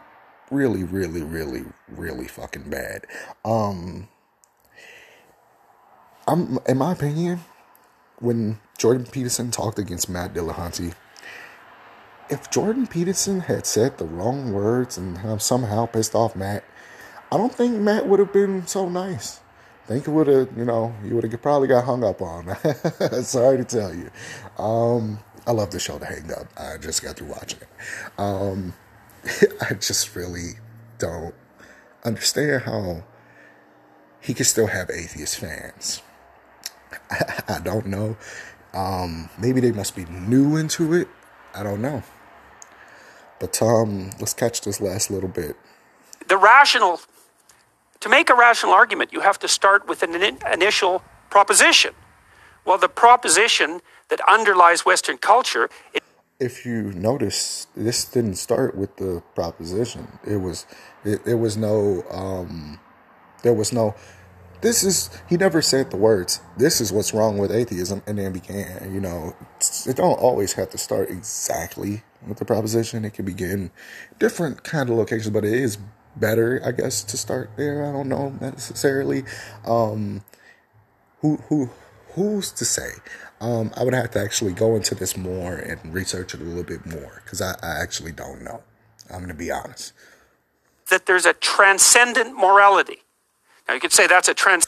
really 0.50 0.84
really 0.84 1.22
really 1.22 1.64
really 1.88 2.28
fucking 2.28 2.68
bad. 2.70 3.06
Um, 3.44 4.08
I'm 6.26 6.58
in 6.68 6.78
my 6.78 6.92
opinion, 6.92 7.40
when 8.20 8.60
Jordan 8.76 9.06
Peterson 9.06 9.50
talked 9.50 9.78
against 9.78 10.08
Matt 10.08 10.34
Dillahunty. 10.34 10.94
If 12.30 12.50
Jordan 12.50 12.86
Peterson 12.86 13.40
had 13.40 13.64
said 13.64 13.96
the 13.96 14.04
wrong 14.04 14.52
words 14.52 14.98
and 14.98 15.40
somehow 15.40 15.86
pissed 15.86 16.14
off 16.14 16.36
Matt, 16.36 16.62
I 17.32 17.38
don't 17.38 17.54
think 17.54 17.76
Matt 17.76 18.06
would 18.06 18.20
have 18.20 18.32
been 18.32 18.66
so 18.66 18.88
nice. 18.88 19.40
I 19.84 19.88
think 19.88 20.06
it 20.06 20.10
would 20.10 20.26
have, 20.26 20.48
you 20.56 20.66
know, 20.66 20.94
you 21.02 21.14
would 21.14 21.24
have 21.24 21.42
probably 21.42 21.68
got 21.68 21.84
hung 21.84 22.04
up 22.04 22.20
on. 22.20 22.54
Sorry 23.24 23.56
to 23.56 23.64
tell 23.64 23.94
you. 23.94 24.10
Um, 24.62 25.20
I 25.46 25.52
love 25.52 25.70
the 25.70 25.78
show, 25.78 25.96
The 25.96 26.04
Hang 26.04 26.30
Up. 26.30 26.46
I 26.58 26.76
just 26.76 27.02
got 27.02 27.16
through 27.16 27.28
watching 27.28 27.60
it. 27.60 27.68
Um, 28.18 28.74
I 29.62 29.72
just 29.72 30.14
really 30.14 30.58
don't 30.98 31.34
understand 32.04 32.64
how 32.64 33.04
he 34.20 34.34
can 34.34 34.44
still 34.44 34.66
have 34.66 34.90
atheist 34.90 35.38
fans. 35.38 36.02
I, 37.10 37.42
I 37.56 37.60
don't 37.60 37.86
know. 37.86 38.18
Um, 38.74 39.30
maybe 39.38 39.60
they 39.62 39.72
must 39.72 39.96
be 39.96 40.04
new 40.04 40.56
into 40.56 40.92
it. 40.92 41.08
I 41.54 41.62
don't 41.62 41.80
know. 41.80 42.02
But 43.40 43.60
um, 43.62 44.10
let's 44.18 44.34
catch 44.34 44.62
this 44.62 44.80
last 44.80 45.10
little 45.10 45.28
bit. 45.28 45.56
The 46.26 46.36
rational, 46.36 47.00
to 48.00 48.08
make 48.08 48.30
a 48.30 48.34
rational 48.34 48.72
argument, 48.72 49.12
you 49.12 49.20
have 49.20 49.38
to 49.40 49.48
start 49.48 49.88
with 49.88 50.02
an 50.02 50.14
in- 50.14 50.38
initial 50.52 51.02
proposition. 51.30 51.94
Well, 52.64 52.78
the 52.78 52.88
proposition 52.88 53.80
that 54.08 54.20
underlies 54.28 54.84
Western 54.84 55.18
culture. 55.18 55.70
It- 55.94 56.02
if 56.40 56.64
you 56.64 56.92
notice, 56.92 57.66
this 57.76 58.04
didn't 58.04 58.36
start 58.36 58.76
with 58.76 58.96
the 58.96 59.22
proposition. 59.34 60.06
It 60.24 60.36
was, 60.36 60.66
it, 61.04 61.24
there 61.24 61.36
was 61.36 61.56
no, 61.56 62.04
um, 62.10 62.78
there 63.42 63.54
was 63.54 63.72
no 63.72 63.94
this 64.60 64.82
is 64.82 65.10
he 65.28 65.36
never 65.36 65.62
said 65.62 65.90
the 65.90 65.96
words 65.96 66.40
this 66.56 66.80
is 66.80 66.92
what's 66.92 67.14
wrong 67.14 67.38
with 67.38 67.50
atheism 67.52 68.02
and 68.06 68.18
then 68.18 68.32
began 68.32 68.92
you 68.92 69.00
know 69.00 69.34
it 69.86 69.96
don't 69.96 70.18
always 70.18 70.54
have 70.54 70.70
to 70.70 70.78
start 70.78 71.10
exactly 71.10 72.02
with 72.26 72.38
the 72.38 72.44
proposition 72.44 73.04
it 73.04 73.14
can 73.14 73.24
begin 73.24 73.70
different 74.18 74.64
kind 74.64 74.90
of 74.90 74.96
locations 74.96 75.30
but 75.30 75.44
it 75.44 75.52
is 75.52 75.78
better 76.16 76.60
i 76.64 76.72
guess 76.72 77.04
to 77.04 77.16
start 77.16 77.50
there 77.56 77.86
i 77.86 77.92
don't 77.92 78.08
know 78.08 78.30
necessarily 78.40 79.22
um 79.66 80.22
who 81.20 81.36
who 81.48 81.70
who's 82.14 82.50
to 82.50 82.64
say 82.64 82.90
um 83.40 83.70
i 83.76 83.84
would 83.84 83.94
have 83.94 84.10
to 84.10 84.18
actually 84.18 84.52
go 84.52 84.74
into 84.74 84.94
this 84.94 85.16
more 85.16 85.54
and 85.54 85.94
research 85.94 86.34
it 86.34 86.40
a 86.40 86.44
little 86.44 86.64
bit 86.64 86.84
more 86.86 87.22
because 87.24 87.40
I, 87.40 87.52
I 87.62 87.80
actually 87.80 88.12
don't 88.12 88.42
know 88.42 88.62
i'm 89.12 89.20
gonna 89.20 89.34
be 89.34 89.50
honest 89.50 89.92
that 90.90 91.06
there's 91.06 91.26
a 91.26 91.34
transcendent 91.34 92.36
morality 92.36 93.02
now 93.68 93.74
you 93.74 93.80
could 93.80 93.92
say 93.92 94.06
that's 94.06 94.28
a 94.28 94.34
trans. 94.34 94.64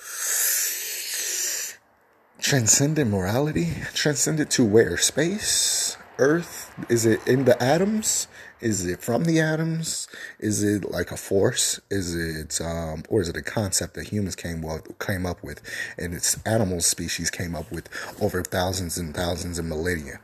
Transcendent 2.38 3.10
morality? 3.10 3.68
Transcendent 3.94 4.50
to 4.52 4.64
where? 4.64 4.98
Space? 4.98 5.96
Earth? 6.20 6.72
Is 6.88 7.06
it 7.06 7.26
in 7.26 7.46
the 7.46 7.61
atoms? 7.62 8.28
Is 8.61 8.87
it 8.87 9.02
from 9.02 9.24
the 9.24 9.40
atoms? 9.40 10.06
Is 10.38 10.62
it 10.62 10.90
like 10.90 11.11
a 11.11 11.16
force? 11.16 11.80
Is 11.90 12.14
it, 12.14 12.61
um, 12.64 13.02
or 13.09 13.22
is 13.22 13.28
it 13.28 13.37
a 13.37 13.42
concept 13.42 13.94
that 13.94 14.09
humans 14.09 14.37
came 14.37 14.61
well, 14.61 14.80
came 15.00 15.24
up 15.24 15.42
with, 15.42 15.62
and 15.98 16.12
its 16.14 16.38
animal 16.44 16.80
species 16.80 17.30
came 17.30 17.54
up 17.56 17.72
with 17.72 17.88
over 18.20 18.42
thousands 18.42 18.98
and 18.98 19.14
thousands 19.16 19.59
of 19.59 19.64
millennia? 19.64 20.20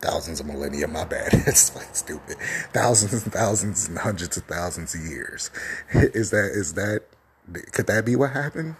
Thousands 0.00 0.40
of 0.40 0.46
millennia, 0.46 0.88
my 0.88 1.04
bad. 1.04 1.32
It's 1.46 1.74
like 1.74 1.94
stupid. 1.94 2.36
Thousands 2.72 3.22
and 3.22 3.32
thousands 3.32 3.88
and 3.88 3.98
hundreds 3.98 4.36
of 4.36 4.44
thousands 4.44 4.94
of 4.94 5.00
years. 5.00 5.50
Is 5.92 6.30
that 6.30 6.50
is 6.52 6.74
that 6.74 7.02
could 7.72 7.86
that 7.86 8.04
be 8.04 8.16
what 8.16 8.32
happened? 8.32 8.76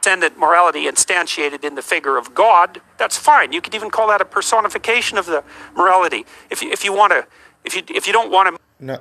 Transcendent 0.00 0.38
morality 0.38 0.84
instantiated 0.84 1.64
in 1.64 1.74
the 1.74 1.82
figure 1.82 2.16
of 2.16 2.34
God, 2.34 2.80
that's 2.96 3.18
fine. 3.18 3.52
You 3.52 3.60
could 3.60 3.74
even 3.74 3.90
call 3.90 4.08
that 4.08 4.20
a 4.20 4.24
personification 4.24 5.18
of 5.18 5.26
the 5.26 5.44
morality. 5.76 6.24
If 6.50 6.62
you, 6.62 6.70
if 6.70 6.84
you 6.84 6.94
want 6.94 7.12
to, 7.12 7.26
if 7.64 7.76
you, 7.76 7.82
if 7.88 8.06
you 8.06 8.12
don't 8.12 8.30
want 8.30 8.54
to. 8.54 8.62
No, 8.82 9.00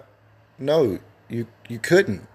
no, 0.59 0.99
you, 1.29 1.47
you 1.69 1.79
couldn't. 1.79 2.27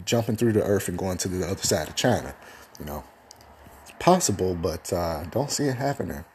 jumping 0.06 0.36
through 0.36 0.54
the 0.54 0.63
earth 0.63 0.88
and 0.88 0.98
going 0.98 1.18
to 1.20 1.28
the 1.28 1.46
other 1.46 1.63
side 1.63 1.88
of 1.88 1.96
China. 1.96 2.36
You 2.80 2.86
know, 2.86 3.04
it's 3.84 3.94
possible, 4.00 4.56
but 4.56 4.92
uh, 4.94 5.24
don't 5.26 5.52
see 5.52 5.65
it 5.65 5.76
happening. 5.76 6.26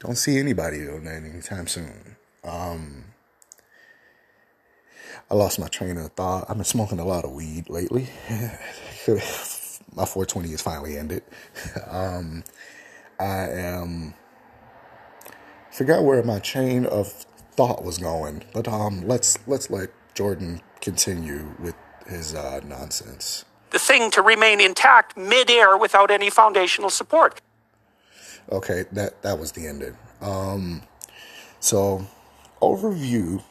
Don't 0.00 0.16
see 0.16 0.38
anybody 0.38 0.78
doing 0.78 1.04
that 1.04 1.22
anytime 1.24 1.66
soon. 1.66 2.16
Um, 2.42 3.04
I 5.30 5.34
lost 5.34 5.58
my 5.58 5.68
train 5.68 5.96
of 5.96 6.12
thought. 6.12 6.44
I've 6.48 6.56
been 6.56 6.64
smoking 6.64 6.98
a 6.98 7.06
lot 7.06 7.24
of 7.24 7.32
weed 7.32 7.70
lately. 7.70 8.08
My 9.94 10.04
420 10.04 10.52
is 10.52 10.62
finally 10.62 10.96
ended. 10.96 11.22
Um, 11.88 12.44
I 13.18 13.48
am 13.48 14.14
forgot 15.70 16.02
where 16.02 16.22
my 16.22 16.38
chain 16.40 16.86
of 16.86 17.12
thought 17.52 17.84
was 17.84 17.98
going, 17.98 18.44
but 18.52 18.66
um, 18.66 19.06
let's 19.06 19.38
let's 19.46 19.70
let 19.70 19.90
Jordan 20.14 20.60
continue 20.80 21.54
with 21.58 21.74
his 22.08 22.34
uh, 22.34 22.60
nonsense. 22.64 23.44
The 23.70 23.78
thing 23.78 24.10
to 24.12 24.22
remain 24.22 24.60
intact 24.60 25.16
midair 25.16 25.76
without 25.76 26.10
any 26.10 26.30
foundational 26.30 26.90
support. 26.90 27.40
Okay, 28.50 28.84
that 28.92 29.22
that 29.22 29.38
was 29.38 29.52
the 29.52 29.66
ending. 29.66 29.96
Um, 30.20 30.82
so 31.60 32.06
overview, 32.60 33.42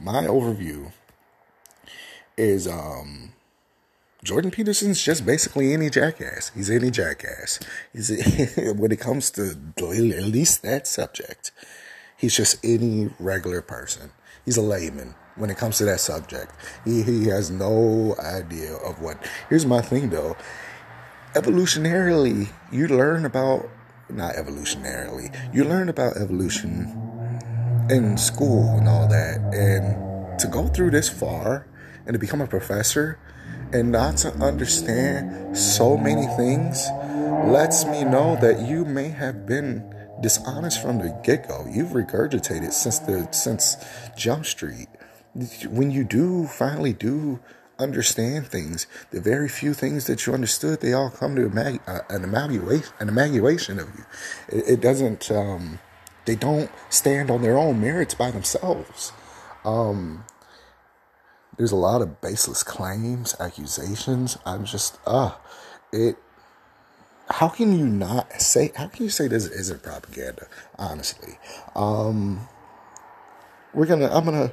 my 0.00 0.24
overview 0.24 0.92
is 2.36 2.68
um 2.68 3.32
Jordan 4.24 4.50
Peterson's 4.50 5.00
just 5.02 5.24
basically 5.24 5.72
any 5.72 5.90
jackass. 5.90 6.50
He's 6.54 6.70
any 6.70 6.90
jackass. 6.90 7.60
He's 7.92 8.08
when 8.76 8.90
it 8.90 8.98
comes 8.98 9.30
to 9.32 9.50
at 9.78 10.24
least 10.24 10.62
that 10.62 10.86
subject, 10.86 11.52
he's 12.16 12.36
just 12.36 12.64
any 12.64 13.10
regular 13.20 13.62
person. 13.62 14.10
He's 14.44 14.56
a 14.56 14.62
layman. 14.62 15.14
when 15.36 15.50
it 15.50 15.56
comes 15.56 15.78
to 15.78 15.84
that 15.84 16.00
subject. 16.00 16.52
He 16.84 17.02
he 17.02 17.26
has 17.26 17.50
no 17.50 18.16
idea 18.18 18.74
of 18.74 19.00
what. 19.00 19.24
Here's 19.48 19.64
my 19.66 19.80
thing 19.80 20.10
though. 20.10 20.36
Evolutionarily, 21.34 22.48
you 22.72 22.88
learn 22.88 23.24
about 23.24 23.68
not 24.08 24.34
evolutionarily. 24.34 25.32
You 25.54 25.64
learn 25.64 25.88
about 25.88 26.16
evolution 26.16 27.38
in 27.88 28.18
school 28.18 28.76
and 28.78 28.88
all 28.88 29.06
that, 29.06 29.38
and 29.54 30.38
to 30.40 30.48
go 30.48 30.66
through 30.66 30.90
this 30.90 31.08
far 31.08 31.68
and 32.04 32.14
to 32.14 32.18
become 32.18 32.40
a 32.40 32.46
professor 32.46 33.18
and 33.72 33.92
not 33.92 34.16
to 34.18 34.32
understand 34.34 35.56
so 35.56 35.96
many 35.96 36.26
things 36.36 36.86
lets 37.46 37.84
me 37.84 38.04
know 38.04 38.36
that 38.40 38.66
you 38.66 38.84
may 38.84 39.08
have 39.08 39.46
been 39.46 39.94
dishonest 40.20 40.82
from 40.82 40.98
the 40.98 41.18
get-go. 41.22 41.66
You've 41.70 41.90
regurgitated 41.90 42.72
since 42.72 42.98
the 42.98 43.28
since 43.32 43.76
Jump 44.16 44.46
Street. 44.46 44.88
When 45.68 45.90
you 45.90 46.04
do 46.04 46.46
finally 46.46 46.92
do 46.92 47.40
understand 47.78 48.48
things, 48.48 48.86
the 49.10 49.20
very 49.20 49.48
few 49.48 49.72
things 49.72 50.06
that 50.06 50.26
you 50.26 50.34
understood, 50.34 50.80
they 50.80 50.92
all 50.92 51.10
come 51.10 51.36
to 51.36 51.46
uh, 51.46 52.00
an 52.08 52.24
evaluation, 52.24 52.92
an 52.98 53.08
evaluation 53.08 53.78
of 53.78 53.88
you. 53.96 54.04
It, 54.48 54.68
it 54.68 54.80
doesn't. 54.80 55.30
Um, 55.30 55.78
they 56.24 56.34
don't 56.34 56.70
stand 56.90 57.30
on 57.30 57.40
their 57.42 57.56
own 57.56 57.80
merits 57.80 58.14
by 58.14 58.30
themselves. 58.30 59.12
Um, 59.64 60.24
there's 61.58 61.72
a 61.72 61.76
lot 61.76 62.00
of 62.00 62.22
baseless 62.22 62.62
claims, 62.62 63.36
accusations. 63.38 64.38
I'm 64.46 64.64
just, 64.64 64.98
uh, 65.06 65.32
it 65.92 66.16
how 67.30 67.48
can 67.48 67.78
you 67.78 67.86
not 67.86 68.40
say 68.40 68.72
how 68.74 68.88
can 68.88 69.04
you 69.04 69.10
say 69.10 69.28
this 69.28 69.46
isn't 69.46 69.82
propaganda 69.82 70.46
honestly? 70.78 71.38
Um 71.74 72.48
we're 73.74 73.86
gonna 73.86 74.08
i'm 74.10 74.24
gonna 74.24 74.52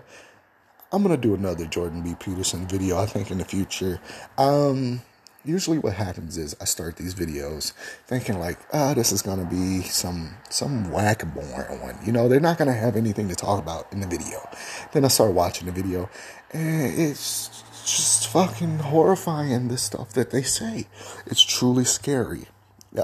i'm 0.92 1.02
gonna 1.02 1.18
do 1.18 1.34
another 1.34 1.66
jordan 1.66 2.02
b. 2.02 2.16
Peterson 2.20 2.68
video 2.68 2.98
i 2.98 3.06
think 3.06 3.32
in 3.32 3.38
the 3.38 3.46
future. 3.46 4.02
Um 4.38 5.02
usually 5.46 5.78
what 5.78 5.94
happens 5.94 6.38
is 6.38 6.56
i 6.60 6.66
start 6.66 6.98
these 6.98 7.14
videos 7.14 7.72
thinking 8.08 8.40
like 8.40 8.58
ah 8.74 8.92
oh, 8.92 8.94
this 8.94 9.12
is 9.12 9.22
gonna 9.22 9.46
be 9.46 9.82
some 9.84 10.36
some 10.50 10.92
whack 10.92 11.24
boring 11.34 11.82
one. 11.82 11.98
You 12.04 12.12
know 12.12 12.28
they're 12.28 12.42
not 12.42 12.58
gonna 12.58 12.74
have 12.74 12.98
anything 12.98 13.30
to 13.30 13.36
talk 13.36 13.62
about 13.62 13.92
in 13.94 14.02
the 14.02 14.08
video. 14.08 14.50
Then 14.92 15.06
i 15.06 15.08
start 15.08 15.34
watching 15.34 15.68
the 15.68 15.72
video 15.72 16.10
it's 16.58 17.64
just 17.84 18.28
fucking 18.28 18.80
horrifying 18.80 19.68
the 19.68 19.78
stuff 19.78 20.12
that 20.14 20.32
they 20.32 20.42
say 20.42 20.88
it's 21.28 21.42
truly 21.42 21.84
scary 21.84 22.48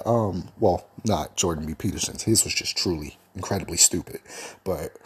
um, 0.05 0.49
well, 0.59 0.87
not 1.05 1.35
Jordan 1.35 1.65
B. 1.65 1.73
Peterson's. 1.73 2.23
His 2.23 2.43
was 2.43 2.53
just 2.53 2.77
truly 2.77 3.17
incredibly 3.35 3.77
stupid, 3.77 4.21
but 4.63 4.97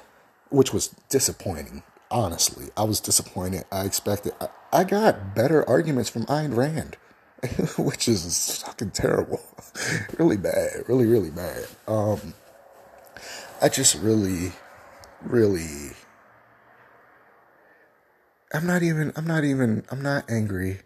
which 0.50 0.74
was 0.74 0.90
disappointing. 1.10 1.84
Honestly, 2.12 2.68
I 2.78 2.84
was 2.84 3.00
disappointed. 3.00 3.66
I 3.72 3.86
expected. 3.86 4.34
I, 4.40 4.50
I 4.72 4.84
got 4.84 5.36
better 5.36 5.68
arguments 5.68 6.10
from 6.10 6.26
Ayn 6.26 6.56
Rand, 6.56 6.98
which 7.78 8.08
is 8.08 8.62
fucking 8.64 8.92
terrible, 8.92 9.42
really 10.18 10.38
bad, 10.38 10.84
really 10.88 11.06
really 11.06 11.32
bad. 11.32 11.66
Um, 11.88 12.34
I 13.62 13.70
just 13.70 13.96
really, 13.96 14.52
really. 15.24 15.94
I'm 18.54 18.68
not 18.68 18.84
even. 18.84 19.12
I'm 19.16 19.26
not 19.28 19.44
even. 19.44 19.84
I'm 19.92 20.02
not 20.02 20.30
angry. 20.30 20.80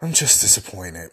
I'm 0.00 0.12
just 0.12 0.40
disappointed. 0.40 1.10